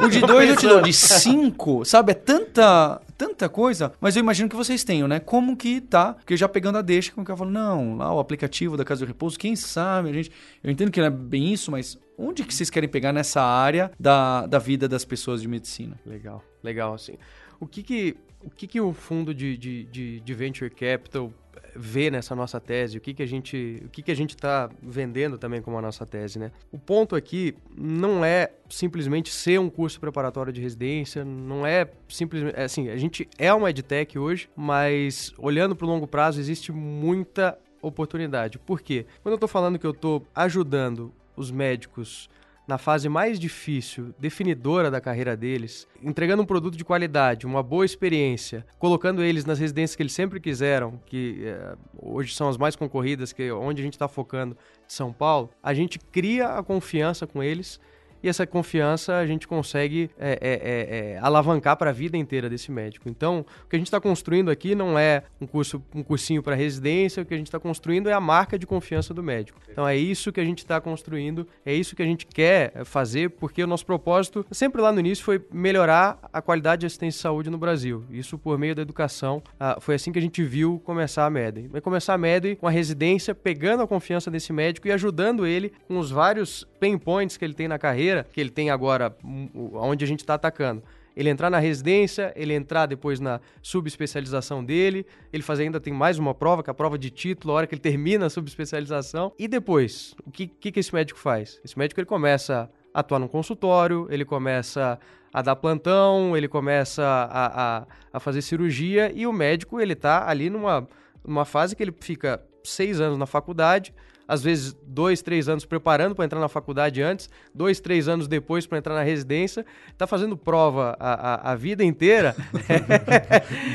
[0.05, 2.13] O de dois eu te dou, de cinco, sabe?
[2.13, 3.93] É tanta, tanta coisa.
[4.01, 5.21] Mas eu imagino que vocês tenham, né?
[5.21, 6.15] Como que tá?
[6.15, 9.05] Porque já pegando a deixa, como que eu falo, não, lá o aplicativo da Casa
[9.05, 10.31] do Repouso, quem sabe, a gente.
[10.63, 13.91] Eu entendo que não é bem isso, mas onde que vocês querem pegar nessa área
[13.99, 15.99] da, da vida das pessoas de medicina?
[16.07, 17.15] Legal, legal, assim.
[17.59, 21.33] O que que o, que que o fundo de, de, de, de Venture Capital
[21.75, 22.99] vê nessa nossa tese?
[22.99, 25.83] O que que a gente o que que a gente está vendendo também como a
[25.83, 26.51] nossa tese, né?
[26.73, 32.57] O ponto aqui não é simplesmente ser um curso preparatório de residência, não é simplesmente
[32.57, 36.73] é assim, a gente é uma edtech hoje, mas olhando para o longo prazo existe
[36.73, 38.59] muita oportunidade.
[38.59, 39.07] Por quê?
[39.23, 42.29] Quando eu estou falando que eu estou ajudando os médicos
[42.71, 47.85] na fase mais difícil, definidora da carreira deles, entregando um produto de qualidade, uma boa
[47.85, 52.77] experiência, colocando eles nas residências que eles sempre quiseram, que eh, hoje são as mais
[52.77, 54.57] concorridas, que é onde a gente está focando
[54.87, 57.81] São Paulo, a gente cria a confiança com eles
[58.23, 62.49] e essa confiança a gente consegue é, é, é, é, alavancar para a vida inteira
[62.49, 63.09] desse médico.
[63.09, 66.55] Então, o que a gente está construindo aqui não é um curso, um cursinho para
[66.55, 69.61] residência, o que a gente está construindo é a marca de confiança do médico.
[69.71, 73.31] Então, é isso que a gente está construindo, é isso que a gente quer fazer,
[73.31, 77.23] porque o nosso propósito, sempre lá no início, foi melhorar a qualidade de assistência de
[77.23, 78.05] saúde no Brasil.
[78.11, 79.43] Isso por meio da educação.
[79.59, 81.69] Ah, foi assim que a gente viu começar a Medway.
[81.69, 85.73] Vai começar a Medway com a residência, pegando a confiança desse médico e ajudando ele
[85.87, 89.49] com os vários pain points que ele tem na carreira, que ele tem agora, hum,
[89.75, 90.83] onde a gente está atacando.
[91.17, 96.19] Ele entrar na residência, ele entrar depois na subespecialização dele, ele fazer ainda tem mais
[96.19, 99.33] uma prova, que é a prova de título, a hora que ele termina a subespecialização.
[99.39, 101.61] E depois, o que, que, que esse médico faz?
[101.65, 104.99] Esse médico ele começa a atuar no consultório, ele começa
[105.33, 110.29] a dar plantão, ele começa a, a, a fazer cirurgia e o médico ele tá
[110.29, 110.89] ali numa,
[111.25, 113.95] numa fase que ele fica seis anos na faculdade,
[114.31, 118.65] às vezes dois, três anos preparando para entrar na faculdade antes, dois, três anos depois
[118.65, 119.67] para entrar na residência,
[119.99, 122.37] tá fazendo prova a, a, a vida inteira.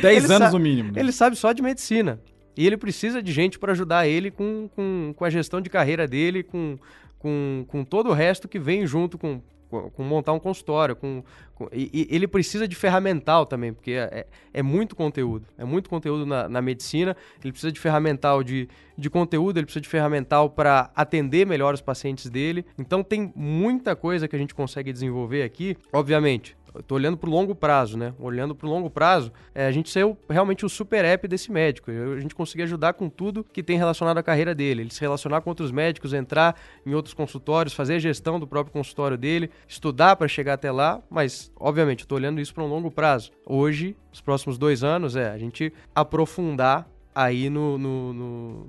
[0.02, 0.94] 10 Ele anos no mínimo.
[0.94, 1.02] né?
[1.02, 2.22] Ele sabe só de medicina.
[2.56, 6.08] E ele precisa de gente para ajudar ele com, com, com a gestão de carreira
[6.08, 6.78] dele, com,
[7.20, 10.96] com, com todo o resto que vem junto com, com, montar um consultório.
[10.96, 15.46] Com, com- e, e ele precisa de ferramental também, porque é, é- é muito conteúdo.
[15.58, 17.16] É muito conteúdo na, na medicina.
[17.44, 21.82] Ele precisa de ferramental de, de conteúdo, ele precisa de ferramental para atender melhor os
[21.82, 22.66] pacientes dele.
[22.78, 25.78] Então tem muita coisa que a gente consegue desenvolver aqui.
[25.92, 28.14] Obviamente, tô olhando pro longo prazo, né?
[28.20, 31.92] Olhando pro longo prazo, é, a gente o- realmente o super app desse médico.
[31.92, 34.82] Eu- A gente conseguir ajudar com tudo que tem relacionado à carreira dele.
[34.84, 36.56] Ele se relacionar com outros médicos, entrar
[36.86, 41.02] em outros consultórios, fazer a gestão do próprio consultório dele, estudar para chegar até lá.
[41.10, 43.32] Mas, obviamente, tô olhando isso para um longo prazo.
[43.46, 48.68] Hoje, os próximos dois anos, é a gente aprofundar aí no, no, no,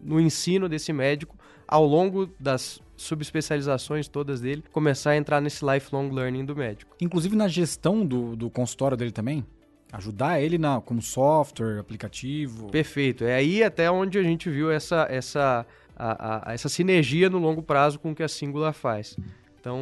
[0.00, 1.36] no ensino desse médico
[1.66, 6.94] ao longo das subespecializações todas dele, começar a entrar nesse lifelong learning do médico.
[7.00, 9.44] Inclusive na gestão do, do consultório dele também.
[9.92, 12.68] Ajudar ele na, como software, aplicativo.
[12.70, 13.24] Perfeito.
[13.24, 15.64] É aí até onde a gente viu essa, essa,
[15.96, 19.16] a- a- essa sinergia no longo prazo com o que a Singular faz.
[19.60, 19.78] Então,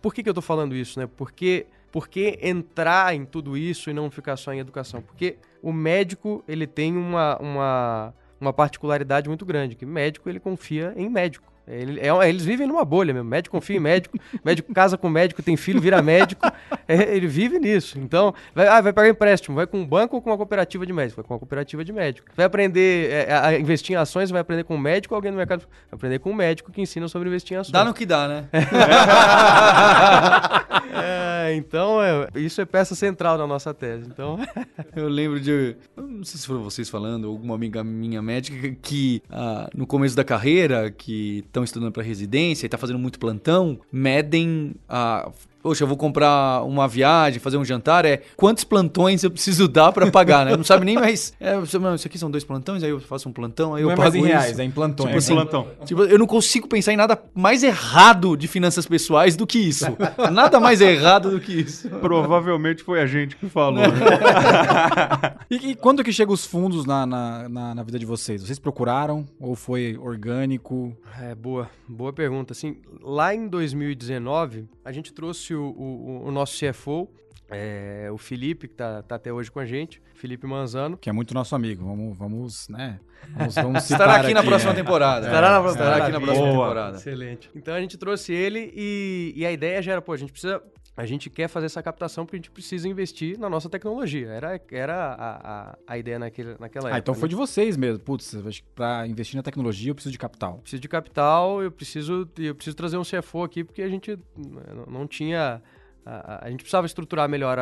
[0.00, 0.98] por que, que eu estou falando isso?
[0.98, 1.08] Né?
[1.16, 5.00] Porque, porque entrar em tudo isso e não ficar só em educação?
[5.00, 10.92] Porque o médico ele tem uma, uma, uma particularidade muito grande, que médico ele confia
[10.96, 11.51] em médico.
[11.66, 13.28] Ele- é- eles vivem numa bolha mesmo.
[13.28, 16.46] Médico confia em médico, médico casa com médico, tem filho, vira médico.
[16.88, 17.98] É, ele vive nisso.
[17.98, 20.92] Então, vai, ah, vai pegar empréstimo, vai com um banco ou com uma cooperativa de
[20.92, 21.16] médico?
[21.16, 22.28] Vai com uma cooperativa de médico.
[22.36, 25.36] Vai aprender é, a investir em ações, vai aprender com um médico ou alguém no
[25.36, 25.60] mercado?
[25.60, 27.72] Vai aprender com um médico que ensina sobre investir em ações.
[27.72, 28.44] Dá no que dá, né?
[30.94, 34.06] É, então, é, isso é peça central da nossa tese.
[34.06, 34.38] Então,
[34.94, 35.76] Eu lembro de.
[35.96, 40.14] Não sei se foram vocês falando, ou alguma amiga minha médica que ah, no começo
[40.14, 45.30] da carreira, que estão estudando para residência e tá fazendo muito plantão, medem a.
[45.62, 49.92] poxa, eu vou comprar uma viagem, fazer um jantar, é quantos plantões eu preciso dar
[49.92, 50.56] pra pagar, né?
[50.56, 51.32] Não sabe nem mais.
[51.38, 53.90] É, você, "Não, isso aqui são dois plantões, aí eu faço um plantão, aí Não
[53.90, 54.26] eu é pago mais em isso.
[54.28, 55.08] reais, é em plantões.
[55.08, 55.66] Tipo assim, plantão.
[55.84, 59.86] Tipo, eu não consigo pensar em nada mais errado de finanças pessoais do que isso.
[60.32, 61.88] nada mais errado do que isso.
[61.88, 63.80] Provavelmente foi a gente que falou.
[63.82, 63.88] né?
[65.50, 68.42] E, e quando que chegam os fundos na, na, na, na vida de vocês?
[68.42, 70.96] Vocês procuraram ou foi orgânico?
[71.20, 72.52] É, boa, boa pergunta.
[72.52, 77.08] Assim, lá em 2019, a gente trouxe o, o- o nosso CFO,
[77.50, 80.96] é, o Felipe, que tá, tá até hoje com a gente, Felipe Manzano.
[80.96, 81.84] Que é muito nosso amigo.
[81.84, 82.98] Vamos, vamos né?
[83.36, 84.78] Vamos, vamos Estará aqui na próxima né?
[84.78, 85.26] temporada.
[85.26, 86.24] Estará na próxima Estará aqui na temporada.
[86.38, 86.66] próxima Boa.
[86.68, 86.96] temporada.
[86.96, 87.50] Excelente.
[87.54, 90.62] Então a gente trouxe ele e, e a ideia já era, pô, a gente precisa.
[90.94, 94.28] A gente quer fazer essa captação porque a gente precisa investir na nossa tecnologia.
[94.28, 96.94] Era, era a, a, a ideia naquele, naquela época.
[96.94, 97.20] Ah, então né?
[97.20, 97.98] foi de vocês mesmo.
[98.00, 98.34] Putz,
[98.74, 100.58] pra investir na tecnologia eu preciso de capital.
[100.58, 104.86] preciso de capital, eu preciso, eu preciso trazer um CFO aqui porque a gente não-
[105.00, 105.62] não tinha.
[106.04, 107.58] A, a- gente precisava estruturar melhor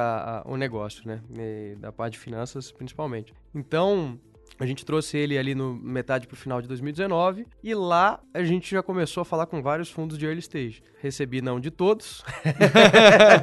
[0.46, 1.20] o negócio, né?
[1.38, 3.32] E da parte de finanças, principalmente.
[3.54, 4.18] Então,
[4.62, 8.70] a gente trouxe ele ali no metade pro final de 2019 e lá a gente
[8.70, 10.82] já começou a falar com vários fundos de early stage.
[11.00, 12.22] Recebi não de todos.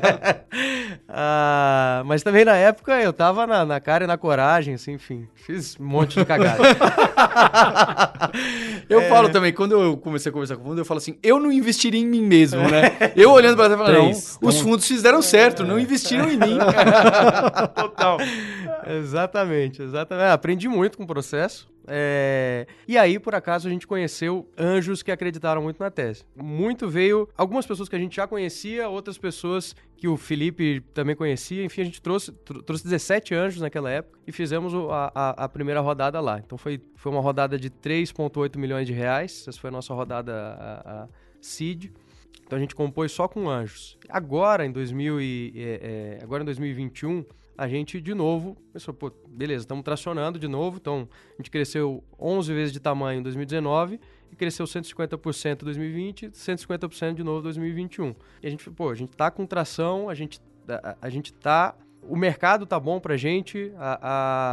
[1.09, 5.27] Ah, mas também na época eu tava na, na cara e na coragem, assim, enfim,
[5.35, 6.57] fiz um monte de cagada.
[8.89, 9.09] Eu É.
[9.09, 11.51] falo também, quando eu comecei a conversar com o fundo, eu falo assim, eu não
[11.51, 13.11] investiria em mim mesmo, né?
[13.15, 14.37] Eu olhando pra trás, eu falo, não, Três.
[14.41, 16.57] os fundos fizeram certo, não investiram em mim.
[17.75, 18.17] Total.
[18.87, 20.25] Exatamente, exatamente.
[20.27, 21.67] É, aprendi muito com o processo.
[21.89, 26.25] É, E aí, por acaso, a gente conheceu anjos que acreditaram muito na tese.
[26.35, 31.15] Muito veio algumas pessoas que a gente já conhecia, outras pessoas que o Felipe também
[31.15, 31.63] conhecia.
[31.63, 35.49] Enfim, a gente trouxe, tr- trouxe 17 anjos naquela época e fizemos a, a- a
[35.49, 36.39] primeira rodada lá.
[36.45, 39.45] Então foi, foi uma rodada de 3,8 milhões de reais.
[39.47, 41.07] Essa foi a nossa rodada a, a.
[42.45, 43.97] Então a gente compôs só com anjos.
[44.09, 47.25] Agora, em 2000 e, é, é, agora em 2021,
[47.57, 50.77] a gente de novo pensou, pô, beleza, estamos tracionando de novo.
[50.77, 53.99] Então a gente cresceu 11 vezes de tamanho em 2019
[54.31, 58.15] e cresceu 150% em 2020, 150% de novo em 2021.
[58.43, 60.39] E a gente, pô, a gente tá com tração, a gente,
[60.69, 63.99] a, a gente tá, o mercado tá bom pra gente, a,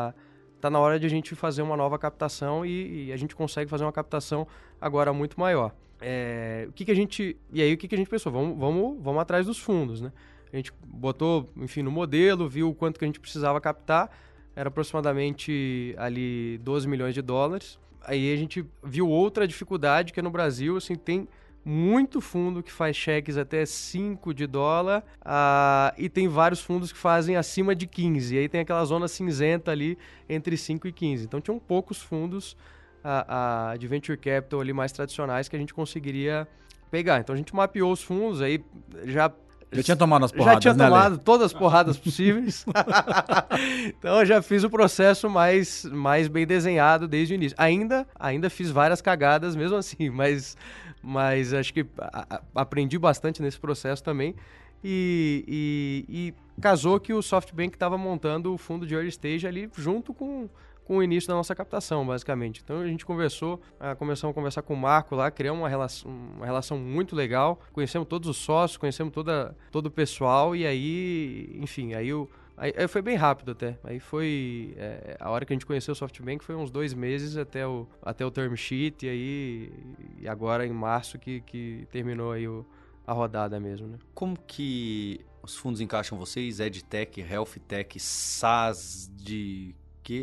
[0.08, 0.14] a-
[0.60, 3.68] tá na hora de a gente fazer uma nova captação e, e a gente consegue
[3.68, 4.46] fazer uma captação
[4.80, 5.74] agora muito maior.
[6.00, 7.36] É, o que, que a gente.
[7.52, 8.32] E aí o que, que a gente pensou?
[8.32, 10.10] Vamos, vamos, vamos atrás dos fundos, né?
[10.54, 14.08] A gente botou, enfim, no modelo, viu o quanto que a gente precisava captar.
[14.54, 17.76] Era aproximadamente ali 12 milhões de dólares.
[18.02, 21.26] Aí a gente viu outra dificuldade que é no Brasil, assim, tem
[21.64, 26.98] muito fundo que faz cheques até 5 de dólar ah, e tem vários fundos que
[26.98, 28.36] fazem acima de 15.
[28.36, 29.98] E aí tem aquela zona cinzenta ali
[30.28, 31.24] entre 5 e 15.
[31.24, 32.56] Então tinham poucos fundos
[33.02, 36.46] ah, ah, de venture capital ali mais tradicionais que a gente conseguiria
[36.92, 37.18] pegar.
[37.18, 38.62] Então a gente mapeou os fundos aí
[39.06, 39.32] já
[39.72, 42.64] Já tinha tomado as porradas, já tinha né, tomado todas as porradas possíveis.
[43.88, 47.56] então eu já fiz o processo mais, mais bem desenhado desde o início.
[47.58, 50.56] Ainda, ainda fiz várias cagadas mesmo assim, mas,
[51.02, 54.34] mas acho que a- a- aprendi bastante nesse processo também.
[54.82, 55.44] E,
[56.08, 60.12] e- e casou que o SoftBank estava montando o fundo de early stage ali junto
[60.12, 60.48] com,
[60.84, 62.60] com o início da nossa captação, basicamente.
[62.62, 66.10] Então a gente conversou, ah, começamos a conversar com o Marco lá, criamos uma relação,
[66.10, 71.50] uma relação muito legal, conhecemos todos os sócios, conhecemos toda, todo o pessoal e aí,
[71.60, 72.28] enfim, aí o.
[72.56, 73.76] Aí, aí foi bem rápido até.
[73.82, 74.74] Aí foi.
[74.76, 77.88] é, a hora que a gente conheceu o SoftBank foi uns dois meses até o,
[78.00, 79.72] até o term sheet, e aí.
[80.20, 82.64] E agora em março que, que terminou aí o,
[83.04, 83.98] a rodada mesmo, né?
[84.14, 86.60] Como que os fundos encaixam vocês?
[86.60, 89.74] EdTech, Health Tech, SaaS de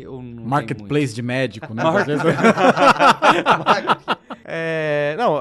[0.06, 1.82] Ou não tem Marketplace de médico, né?
[4.44, 5.38] É, não,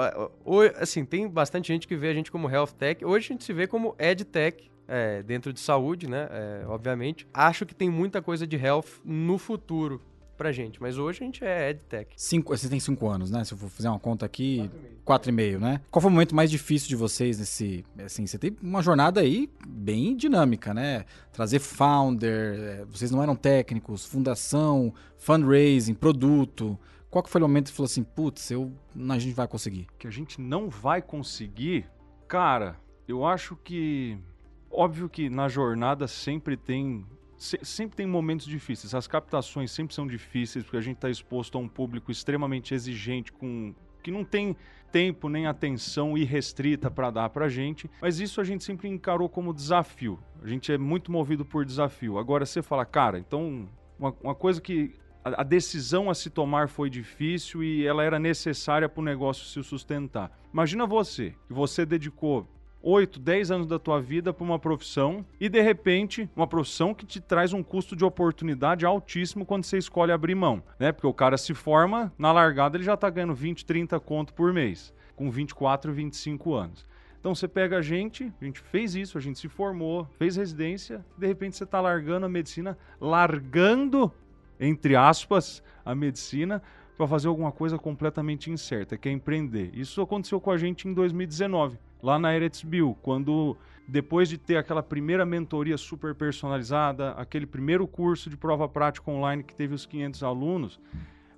[0.80, 3.04] assim, tem bastante gente que vê a gente como health tech.
[3.04, 6.30] Hoje a gente se vê como ed tech, é, dentro de saúde, né?
[6.32, 7.28] é, obviamente.
[7.34, 10.00] Acho que tem muita coisa de health no futuro
[10.42, 12.12] pra gente, mas hoje a gente é ed tech.
[12.18, 13.44] Cinco, você tem cinco anos, né?
[13.44, 14.72] Se eu for fazer uma conta aqui,
[15.06, 15.80] quatro e meio, né?
[15.92, 17.86] Qual foi o momento mais difícil de vocês nesse...
[18.04, 21.06] Assim, você tem uma jornada aí bem dinâmica, né?
[21.32, 26.76] Trazer founder, eh, vocês não eram técnicos, fundação, fundraising, produto.
[27.12, 28.72] Qual que foi o momento que você falou assim, putz, eu,
[29.10, 29.86] a gente vai conseguir?
[30.00, 31.86] que a gente não vai conseguir,
[32.28, 34.18] cara, eu acho que
[34.72, 37.06] óbvio que na jornada sempre tem
[37.42, 38.94] se- sempre tem momentos difíceis.
[38.94, 43.32] As captações sempre são difíceis porque a gente está exposto a um público extremamente exigente
[43.32, 43.74] com
[44.04, 44.56] que não tem
[44.92, 49.54] tempo nem atenção irrestrita para dar para gente, mas isso a gente sempre encarou como
[49.54, 50.20] desafio.
[50.44, 52.18] A gente é muito movido por desafio.
[52.18, 53.68] Agora você fala, cara, então
[53.98, 58.20] uma, uma coisa que a, a decisão a se tomar foi difícil e ela era
[58.20, 60.32] necessária para o negócio se sustentar.
[60.52, 62.48] Imagina você, que você dedicou
[62.84, 67.06] 8, 10 anos da tua vida para uma profissão e de repente uma profissão que
[67.06, 70.92] te traz um custo de oportunidade altíssimo quando você escolhe abrir mão, né?
[70.92, 74.52] Porque o cara se forma, na largada ele já tá ganhando 20, 30 conto por
[74.52, 76.88] mês, com 24, 25 anos.
[77.20, 81.06] Então você pega a gente, a gente fez isso, a gente se formou, fez residência,
[81.16, 84.12] de repente você tá largando a medicina, largando
[84.60, 86.64] entre aspas a medicina
[86.98, 89.70] para fazer alguma coisa completamente incerta, que é empreender.
[89.74, 94.58] Isso aconteceu com a gente em 2019 lá na Eretz Bill, quando depois de ter
[94.58, 99.86] aquela primeira mentoria super personalizada, aquele primeiro curso de prova prática online que teve os
[99.86, 100.80] 500 alunos,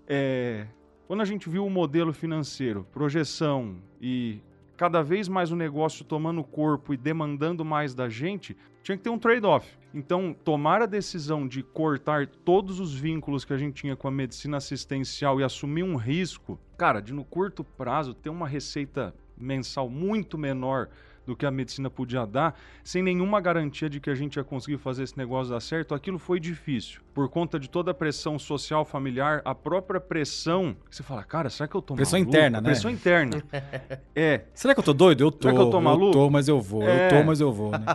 [0.07, 0.67] é,
[1.07, 4.41] quando a gente viu o modelo financeiro, projeção e
[4.77, 9.09] cada vez mais o negócio tomando corpo e demandando mais da gente, tinha que ter
[9.09, 9.77] um trade-off.
[9.93, 14.11] Então, tomar a decisão de cortar todos os vínculos que a gente tinha com a
[14.11, 19.89] medicina assistencial e assumir um risco, cara, de no curto prazo ter uma receita mensal
[19.89, 20.89] muito menor
[21.25, 24.77] do que a medicina podia dar, sem nenhuma garantia de que a gente ia conseguir
[24.77, 27.01] fazer esse negócio dar certo, aquilo foi difícil.
[27.13, 31.49] Por conta de toda a pressão social, familiar, a própria pressão, que você fala, cara,
[31.49, 32.35] será que eu tô Pressão maluco?
[32.35, 32.69] interna, né?
[32.69, 33.43] Pressão interna.
[34.15, 34.41] é.
[34.53, 35.23] Será que eu tô doido?
[35.23, 35.47] Eu tô.
[35.47, 36.07] Será que eu tô maluco?
[36.07, 36.83] Eu tô, mas eu vou.
[36.83, 37.05] É.
[37.05, 37.85] Eu tô, mas eu vou, né?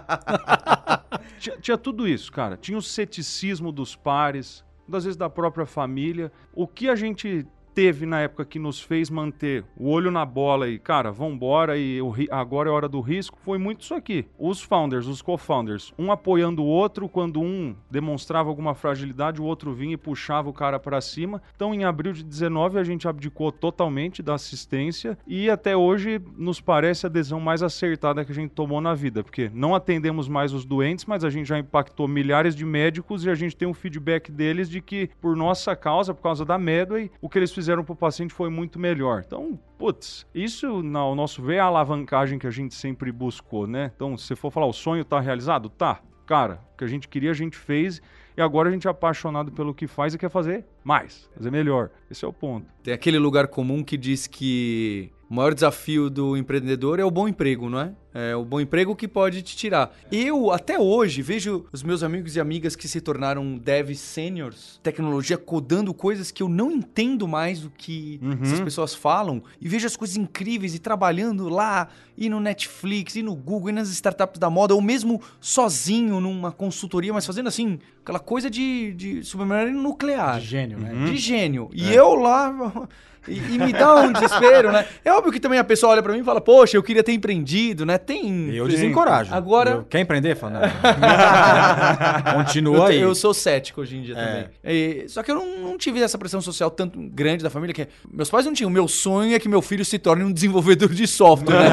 [1.38, 2.56] Tinha, tinha tudo isso, cara.
[2.56, 6.32] Tinha o ceticismo dos pares, das vezes da própria família.
[6.52, 7.46] O que a gente
[7.78, 12.00] teve na época que nos fez manter o olho na bola e, cara, vambora e
[12.28, 14.26] agora é hora do risco, foi muito isso aqui.
[14.36, 19.72] Os founders, os co-founders, um apoiando o outro, quando um demonstrava alguma fragilidade, o outro
[19.72, 21.40] vinha e puxava o cara para cima.
[21.54, 26.60] Então, em abril de 19, a gente abdicou totalmente da assistência e até hoje nos
[26.60, 30.52] parece a decisão mais acertada que a gente tomou na vida, porque não atendemos mais
[30.52, 33.72] os doentes, mas a gente já impactou milhares de médicos e a gente tem um
[33.72, 37.67] feedback deles de que, por nossa causa, por causa da Medway, o que eles fizeram
[37.84, 39.22] para o paciente foi muito melhor.
[39.26, 43.92] Então, putz, isso, ao nosso ver, é a alavancagem que a gente sempre buscou, né?
[43.94, 45.68] Então, se for falar, o sonho tá realizado?
[45.68, 46.00] Tá.
[46.26, 48.02] Cara, o que a gente queria, a gente fez.
[48.36, 51.90] E agora a gente é apaixonado pelo que faz e quer fazer mais, fazer melhor.
[52.08, 52.66] Esse é o ponto.
[52.84, 57.28] Tem aquele lugar comum que diz que o maior desafio do empreendedor é o bom
[57.28, 57.92] emprego, não é?
[58.14, 59.94] É o bom emprego que pode te tirar.
[60.10, 65.36] Eu, até hoje, vejo os meus amigos e amigas que se tornaram devs seniors, tecnologia
[65.36, 68.38] codando coisas que eu não entendo mais o que Uhum.
[68.42, 73.22] essas pessoas falam, e vejo as coisas incríveis e trabalhando lá, e no Netflix, e
[73.22, 77.78] no Google, e nas startups da moda, ou mesmo sozinho numa consultoria, mas fazendo assim,
[78.02, 80.92] aquela coisa de, de submarino nuclear De gênio, né?
[81.06, 81.68] de gênio.
[81.72, 82.88] E eu lá.
[83.28, 84.86] E, e me dá um desespero, né?
[85.04, 87.12] É óbvio que também a pessoa olha pra mim e fala, poxa, eu queria ter
[87.12, 87.98] empreendido, né?
[87.98, 88.50] Tem.
[88.54, 89.34] Eu desencorajo.
[89.34, 90.34] Agora- Eu- quer empreender?
[90.36, 90.68] Fala, não.
[92.44, 93.00] Continua eu, aí.
[93.00, 94.24] eu sou cético hoje em dia É.
[94.26, 94.46] também.
[94.64, 97.86] E- só que eu não, não tive essa pressão social tanto grande da família que
[98.10, 98.70] meus pais não tinham.
[98.70, 101.58] Meu sonho é que meu filho se torne um desenvolvedor de software.
[101.58, 101.68] Né?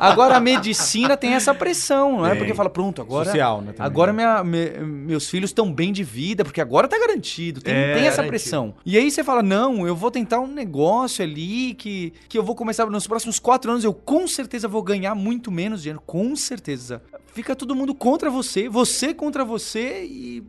[0.00, 2.30] Agora a medicina tem essa pressão, não é?
[2.30, 2.38] Tem.
[2.38, 3.26] Porque fala, pronto, agora.
[3.26, 3.72] Social, né?
[3.72, 3.86] também.
[3.86, 7.60] Agora minha- me- meus filhos estão bem de vida, porque agora tá garantido.
[7.60, 8.28] Tem, É, tem essa garantido.
[8.28, 8.74] pressão.
[8.84, 12.54] E aí você fala: não, eu vou tentar um negócio ali que, que eu vou
[12.54, 13.84] começar nos próximos quatro anos.
[13.84, 16.02] Eu com certeza vou ganhar muito menos dinheiro.
[16.04, 17.02] Com certeza.
[17.26, 20.42] Fica todo mundo contra você, você contra você e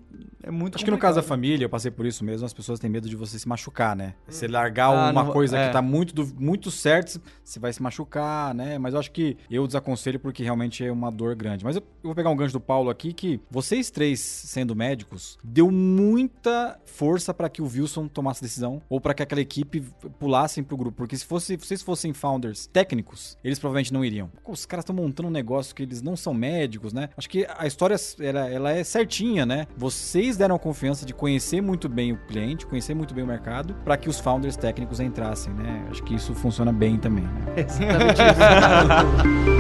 [0.46, 2.80] é muito Acho que no caso da família, eu passei por isso mesmo, as pessoas
[2.80, 4.14] têm medo de você se machucar, né?
[4.28, 5.68] Você largar Ah, uma não- coisa é.
[5.68, 8.78] que tá muito, muito certo, você vai se machucar, né?
[8.78, 11.66] Mas eu acho que eu desaconselho porque realmente é uma dor grande.
[11.66, 15.38] Mas eu, eu vou pegar um gancho do Paulo aqui que vocês três, sendo médicos,
[15.44, 19.82] deu muita força para que o Wilson tomasse decisão ou para que aquela equipe
[20.20, 20.98] pulassem pro grupo.
[20.98, 24.30] Porque se fosse, se vocês fossem founders técnicos, eles provavelmente não iriam.
[24.44, 27.10] Pô, Os caras estão montando um negócio que eles não são médicos, né?
[27.18, 29.68] Acho que a história ela, ela é certinha, né?
[29.76, 33.76] Vocês deram a confiança de conhecer muito bem o cliente, conhecer muito bem o mercado,
[33.84, 35.86] para que os founders técnicos entrassem, né?
[35.90, 37.54] Acho que isso funciona bem também, né?
[37.68, 39.56] Exatamente isso.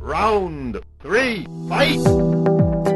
[0.00, 2.93] Round three, fight!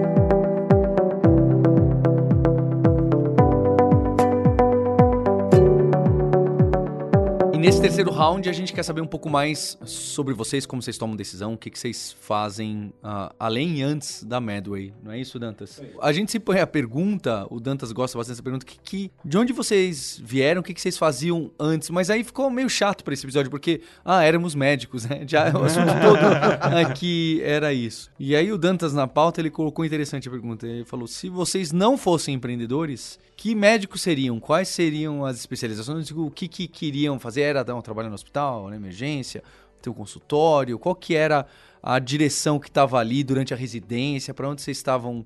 [7.69, 11.15] Nesse terceiro round a gente quer saber um pouco mais sobre vocês, como vocês tomam
[11.15, 14.95] decisão, o que, que vocês fazem ah, além e antes da Medway.
[15.03, 15.79] Não é isso, Dantas?
[16.01, 19.37] A gente se põe a pergunta, o Dantas gosta bastante dessa pergunta, que, que- de
[19.37, 21.91] onde vocês vieram, o que, que vocês faziam antes?
[21.91, 25.25] Mas aí ficou meio chato para esse episódio, porque, ah, éramos médicos, né?
[25.29, 28.11] Já o assunto todo aqui era isso.
[28.19, 30.67] E aí o Dantas na pauta, ele colocou interessante a pergunta.
[30.67, 34.41] Ele falou, se vocês não fossem empreendedores, que médicos seriam?
[34.41, 36.11] Quais seriam as especializações?
[36.11, 37.43] O que, que queriam fazer?
[37.43, 39.43] Era dar um trabalho no hospital, na emergência,
[39.81, 40.79] ter um consultório?
[40.79, 41.47] Qual que era
[41.83, 44.35] a direção que estava ali durante a residência?
[44.35, 45.25] Para onde vocês estavam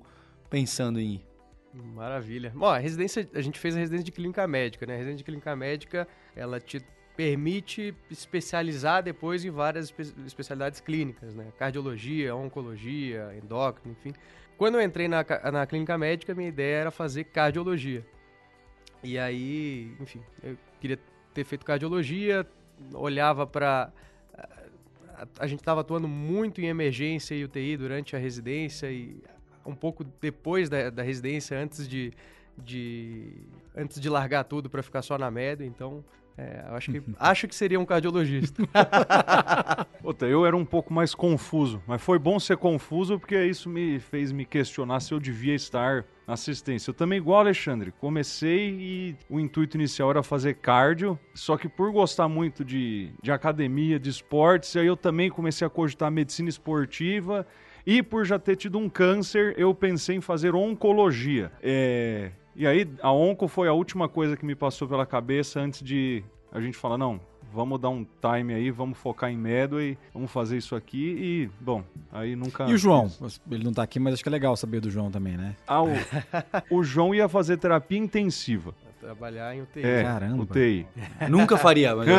[0.49, 1.25] pensando em ir?
[1.73, 2.51] Maravilha.
[2.55, 4.93] Bom, a residência, a gente fez a residência de clínica médica, né?
[4.93, 6.79] A residência de clínica médica, ela te
[7.15, 11.47] permite especializar depois em várias espe- especialidades clínicas, né?
[11.57, 14.13] Cardiologia, oncologia, endócrino, enfim.
[14.55, 18.05] Quando eu entrei na, na clínica médica, minha ideia era fazer cardiologia.
[19.03, 20.99] E aí, enfim, eu queria
[21.33, 22.45] ter feito cardiologia,
[22.93, 23.91] olhava para
[25.23, 29.21] a, a gente estava atuando muito em emergência e UTI durante a residência e
[29.65, 32.11] um pouco depois da, da residência, antes de,
[32.57, 33.31] de
[33.75, 35.65] antes de largar tudo para ficar só na média.
[35.65, 36.03] Então,
[36.37, 38.63] é, eu acho que acho que seria um cardiologista.
[40.01, 43.99] Puta, eu era um pouco mais confuso, mas foi bom ser confuso porque isso me
[43.99, 46.89] fez me questionar se eu devia estar na assistência.
[46.89, 51.91] Eu também, igual Alexandre, comecei e o intuito inicial era fazer cardio, só que por
[51.91, 57.45] gostar muito de, de academia, de esportes, aí eu também comecei a cogitar medicina esportiva
[57.85, 61.51] e por já ter tido um câncer, eu pensei em fazer oncologia.
[61.61, 65.81] É, E aí, a onco foi a última coisa que me passou pela cabeça antes
[65.81, 67.19] de a gente falar, não,
[67.51, 71.83] vamos dar um time aí, vamos focar em Medway, vamos fazer isso aqui e, bom,
[72.11, 72.65] aí nunca...
[72.65, 73.11] E o João?
[73.49, 75.55] Ele não tá aqui, mas acho que é legal saber do João também, né?
[75.67, 75.89] Ah, o,
[76.69, 78.73] o João ia fazer terapia intensiva.
[79.03, 79.83] Trabalhar em UTI.
[79.83, 80.43] É, Caramba.
[80.43, 80.87] UTI.
[81.29, 82.07] Nunca faria, mas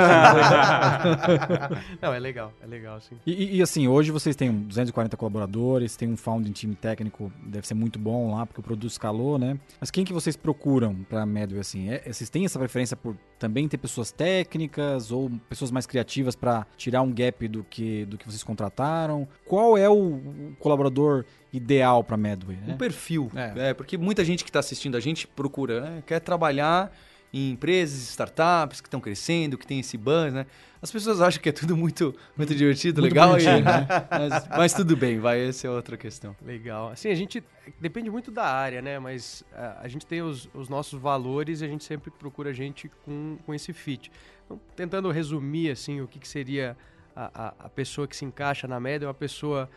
[2.00, 3.16] Não, é legal, é legal, sim.
[3.26, 7.66] E, e- e, assim, hoje vocês têm 240 colaboradores, tem um founding time técnico, deve
[7.66, 9.58] ser muito bom lá, porque o produto escalou, né?
[9.80, 11.90] Mas quem que vocês procuram pra Medway, assim?
[11.90, 16.66] É- vocês têm essa preferência por também ter pessoas técnicas ou pessoas mais criativas pra
[16.76, 19.26] tirar um gap do que, do que vocês contrataram?
[19.46, 20.20] Qual é o
[20.58, 21.24] colaborador
[21.56, 22.74] ideal pra Medway, né?
[22.74, 23.30] um perfil.
[23.34, 23.70] É.
[23.70, 23.74] É.
[23.74, 26.02] porque muita gente que está assistindo a gente procura, né?
[26.06, 26.92] Quer trabalhar
[27.32, 30.46] em empresas, startups que estão crescendo, que tem esse buzz, né?
[30.80, 33.86] As pessoas acham que é tudo muito, muito divertido, Muito legal, e- né?
[34.10, 36.36] mas, mas tudo bem, vai, essa é outra questão.
[36.44, 36.90] Legal.
[36.90, 37.42] Assim, a gente
[37.80, 38.98] depende muito da área, né?
[38.98, 42.90] Mas a, a gente tem os, os nossos valores e a gente sempre procura gente
[43.04, 44.12] com, com esse fit.
[44.44, 46.76] Então, tentando resumir, assim, o que, que seria
[47.16, 49.68] a, a, a pessoa que se encaixa na média, é uma pessoa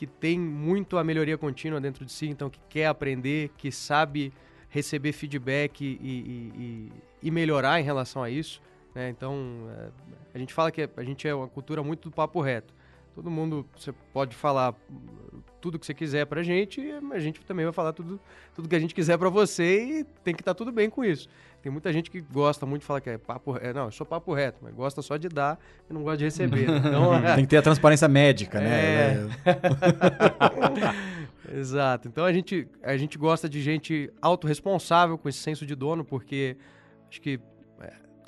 [0.00, 4.32] que tem muito a melhoria contínua dentro de si, então que quer aprender, que sabe
[4.70, 6.92] receber feedback e, e- e-
[7.24, 8.62] e melhorar em relação a isso.
[8.94, 9.10] né?
[9.10, 9.34] Então,
[9.76, 9.88] é,
[10.34, 12.72] a gente fala que a gente é uma cultura muito do papo reto.
[13.20, 14.74] Todo mundo, você pode falar
[15.60, 18.18] tudo que você quiser pra gente, e a gente também vai falar tudo,
[18.56, 21.28] tudo que a gente quiser pra você e tem que estar tudo bem com isso.
[21.62, 23.74] Tem muita gente que gosta muito de falar que é papo reto.
[23.74, 25.60] Não, eu sou papo reto, mas gosta só de dar
[25.90, 26.66] e não gosta de receber.
[26.66, 26.78] né?
[26.78, 29.16] Então, Tem que ter a transparência médica, né?
[29.16, 29.28] É.
[31.60, 32.08] Exato.
[32.08, 36.56] Então a gente, a gente gosta de gente autorresponsável com esse senso de dono, porque
[37.10, 37.38] acho que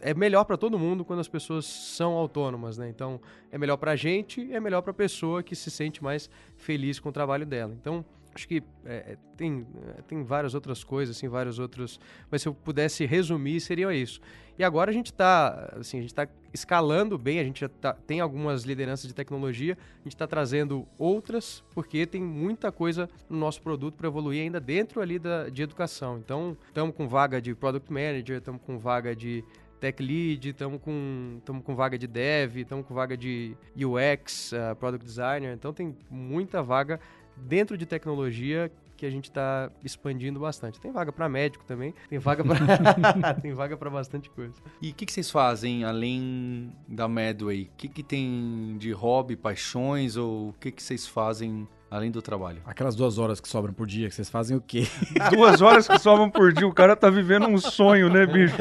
[0.03, 2.88] é- melhor para todo mundo quando as pessoas são autônomas, né?
[2.88, 6.28] Então é melhor para a gente é melhor para a pessoa que se sente mais
[6.57, 7.72] feliz com o trabalho dela.
[7.80, 9.66] Então acho que é, é, tem,
[9.98, 12.00] é, tem várias outras coisas, assim, vários outros.
[12.30, 14.20] Mas se eu pudesse resumir, seria isso.
[14.59, 17.94] E agora a gente está assim, a gente está escalando bem, a gente já tá-
[18.07, 23.38] tem algumas lideranças de tecnologia, a gente está trazendo outras, porque tem muita coisa no
[23.38, 26.18] nosso produto para evoluir ainda dentro ali da, de educação.
[26.18, 29.42] Então, estamos com vaga de Product Manager, estamos com vaga de
[29.83, 34.76] Tech Lead, estamos com, tamo com vaga de Dev, estamos com vaga de UX, uh,
[34.76, 35.53] Product Designer.
[35.53, 37.01] Então, tem muita vaga
[37.37, 40.80] dentro de tecnologia que a gente está expandindo bastante.
[40.80, 44.55] Tem vaga para médico também, tem vaga para tem vaga para bastante coisa.
[44.80, 47.64] E o que, que vocês fazem além da Medway?
[47.64, 52.22] O que, que tem de hobby, paixões ou o que, que vocês fazem além do
[52.22, 52.62] trabalho?
[52.64, 54.86] Aquelas duas horas que sobram por dia, que vocês fazem o quê?
[55.30, 58.57] Duas horas que sobram por dia, o cara tá vivendo um sonho, né, bicho?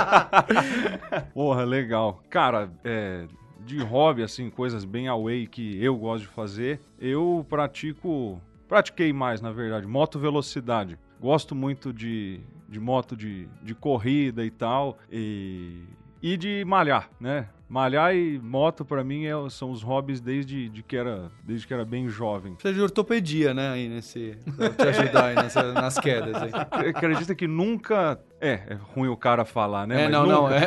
[1.32, 2.22] Porra, legal.
[2.28, 3.26] Cara, é,
[3.64, 8.38] de hobby, assim, coisas bem away que eu gosto de fazer, eu pratico.
[8.68, 10.98] Pratiquei mais, na verdade, moto velocidade.
[11.18, 14.98] Gosto muito de, de moto de, de corrida e tal.
[15.10, 15.84] E,
[16.20, 17.48] e de malhar, né?
[17.68, 21.74] Malhar e moto, pra mim, é- são os hobbies desde, de que era, desde que
[21.74, 22.52] era bem jovem.
[22.54, 24.38] Precisa de ortopedia, né, aí nesse...
[24.56, 26.50] Pra te ajudar aí nessa- nas quedas aí.
[26.94, 28.20] Acredita que nunca.
[28.40, 30.02] É, é ruim o cara falar, né?
[30.02, 30.66] É, Mas não, não, nunca- é.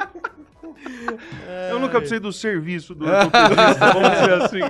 [1.70, 4.60] Eu nunca precisei do serviço do ortopedista, vamos dizer assim.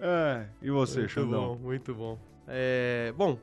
[0.00, 1.40] É, e você, Muito Xandão?
[1.54, 2.18] bom, muito bom.
[2.46, 3.38] É, bom,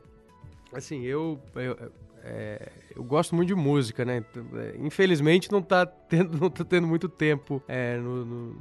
[0.73, 1.77] assim, eu, eu,
[2.23, 4.17] é, eu gosto muito de música, né?
[4.17, 8.55] Então, é, Infelizmente não tá tendo, não tá tendo muito tempo é, no- no-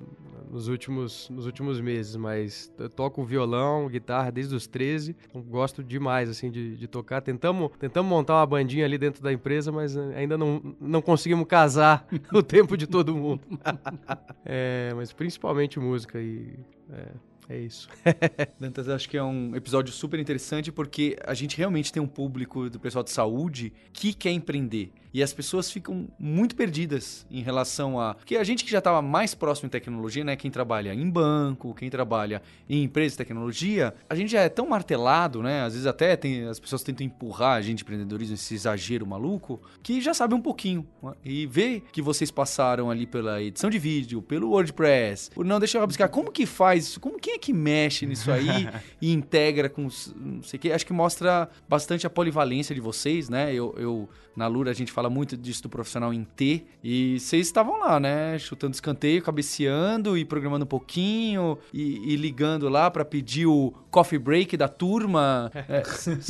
[0.51, 5.83] nos, últimos, nos últimos meses, mas eu toco violão, guitarra desde os 13, então gosto
[5.83, 7.21] demais, assim, de, de tocar.
[7.23, 11.47] Tentamos, tentamos montar uma bandinha ali dentro da empresa, mas é, ainda não, não conseguimos
[11.47, 13.41] casar o tempo de todo mundo.
[14.45, 16.59] É, mas principalmente música e...
[16.91, 17.09] é,
[17.49, 17.89] É isso.
[18.59, 22.71] Dantas, acho que é um episódio super interessante porque a gente realmente tem um público
[22.71, 24.93] do pessoal de saúde que quer empreender.
[25.15, 28.15] E as pessoas ficam muito perdidas em relação a.
[28.15, 30.37] Porque a gente que já estava mais próximo em tecnologia, né?
[30.37, 34.67] Quem trabalha em banco, quem trabalha em empresa de tecnologia, a gente já é tão
[34.69, 35.63] martelado, né?
[35.63, 40.01] Às vezes até tem, as pessoas tentam empurrar a gente empreendedorismo, esse exagero maluco, que
[40.01, 40.87] já sabe um pouquinho.
[41.03, 41.13] né?
[41.25, 45.31] E ver que vocês passaram ali pela edição de vídeo, pelo WordPress.
[45.31, 46.09] por- Não, deixa eu buscar.
[46.09, 47.01] Como que faz isso?
[47.01, 48.69] Como, quem é que mexe nisso aí
[49.01, 49.83] e integra com
[50.17, 50.73] não sei o que?
[50.73, 53.53] Acho que mostra bastante a polivalência de vocês, né?
[53.53, 56.65] Eu, eu na Lura a gente fala muito disso do profissional em T.
[56.83, 58.39] E vocês estavam lá, né?
[58.39, 64.19] Chutando escanteio, cabeceando e programando um pouquinho e, e ligando lá pra pedir o coffee
[64.19, 65.51] break da turma.
[65.55, 65.83] É,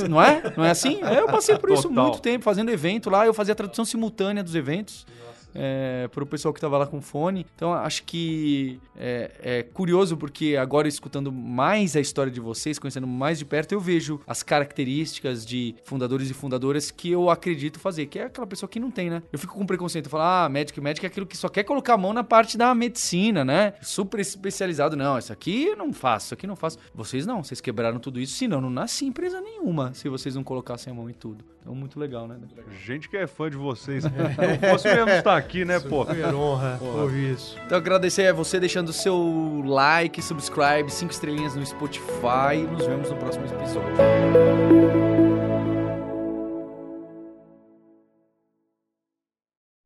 [0.08, 0.54] não é?
[0.56, 1.00] Não é assim?
[1.12, 2.04] É, eu passei por isso Total.
[2.04, 3.26] muito tempo, fazendo evento lá.
[3.26, 5.06] Eu fazia a tradução simultânea dos eventos.
[5.54, 7.46] É, para o pessoal que estava lá com fone.
[7.54, 13.06] Então, acho que é, é curioso porque agora, escutando mais a história de vocês, conhecendo
[13.06, 18.06] mais de perto, eu vejo as características de fundadores e fundadoras que eu acredito fazer,
[18.06, 19.22] que é aquela pessoa que não tem, né?
[19.32, 21.64] Eu fico com preconceito, eu falo, ah, médico e médico é aquilo que só quer
[21.64, 23.74] colocar a mão na parte da medicina, né?
[23.82, 24.96] Super especializado.
[24.96, 26.78] Não, isso aqui eu não faço, isso aqui eu não faço.
[26.94, 30.42] Vocês não, vocês quebraram tudo isso, senão não nasci em empresa nenhuma se vocês não
[30.42, 31.44] colocassem a mão em tudo.
[31.62, 32.36] Então, muito legal, né?
[32.84, 34.02] Gente que é fã de vocês.
[34.12, 36.04] Não fosse mesmo estar aqui, né, pô?
[36.06, 37.56] Super honra ouvir isso.
[37.66, 42.66] Então agradecer a você deixando o seu like, subscribe, cinco estrelinhas no Spotify.
[42.70, 43.92] Nos vemos no próximo episódio.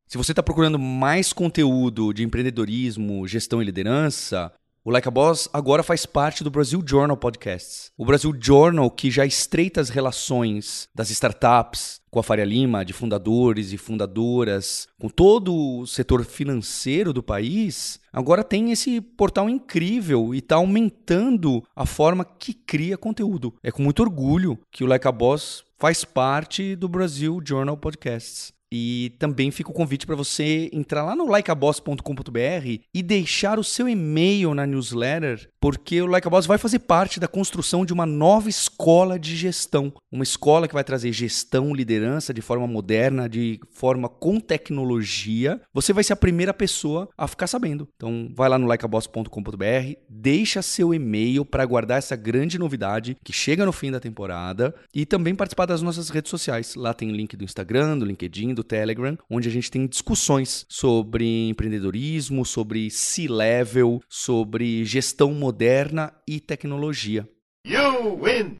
[0.07, 4.51] Se você está procurando mais conteúdo de empreendedorismo, gestão e liderança,
[4.87, 7.91] o Like a Boss agora faz parte do Brasil Journal Podcasts.
[7.97, 12.93] O Brasil Journal, que já estreita as relações das startups com a Faria Lima, de
[12.93, 20.33] fundadores e fundadoras, com todo o setor financeiro do país, agora tem esse portal incrível
[20.33, 23.53] e está aumentando a forma que cria conteúdo.
[23.61, 28.56] É com muito orgulho que o Like a Boss faz parte do Brasil Journal Podcasts.
[28.71, 33.87] E também fica o convite para você entrar lá no likeaboss.com.br e deixar o seu
[33.87, 38.05] e-mail na newsletter, porque o Like a Boss vai fazer parte da construção de uma
[38.05, 39.93] nova escola de gestão.
[40.11, 45.61] Uma escola que vai trazer gestão, liderança de forma moderna, de forma com tecnologia.
[45.73, 47.87] Você vai ser a primeira pessoa a ficar sabendo.
[47.95, 53.65] Então, vai lá no likeaboss.com.br, deixa seu e-mail para guardar essa grande novidade que chega
[53.65, 56.75] no fim da temporada e também participar das nossas redes sociais.
[56.75, 61.47] Lá tem link do Instagram, do LinkedIn, do Telegram, onde a gente tem discussões sobre
[61.49, 67.27] empreendedorismo, sobre C-level, sobre gestão moderna e tecnologia.
[67.65, 68.55] You win!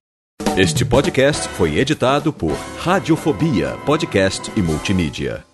[0.57, 5.45] Este podcast foi editado por Radiofobia, podcast e multimídia.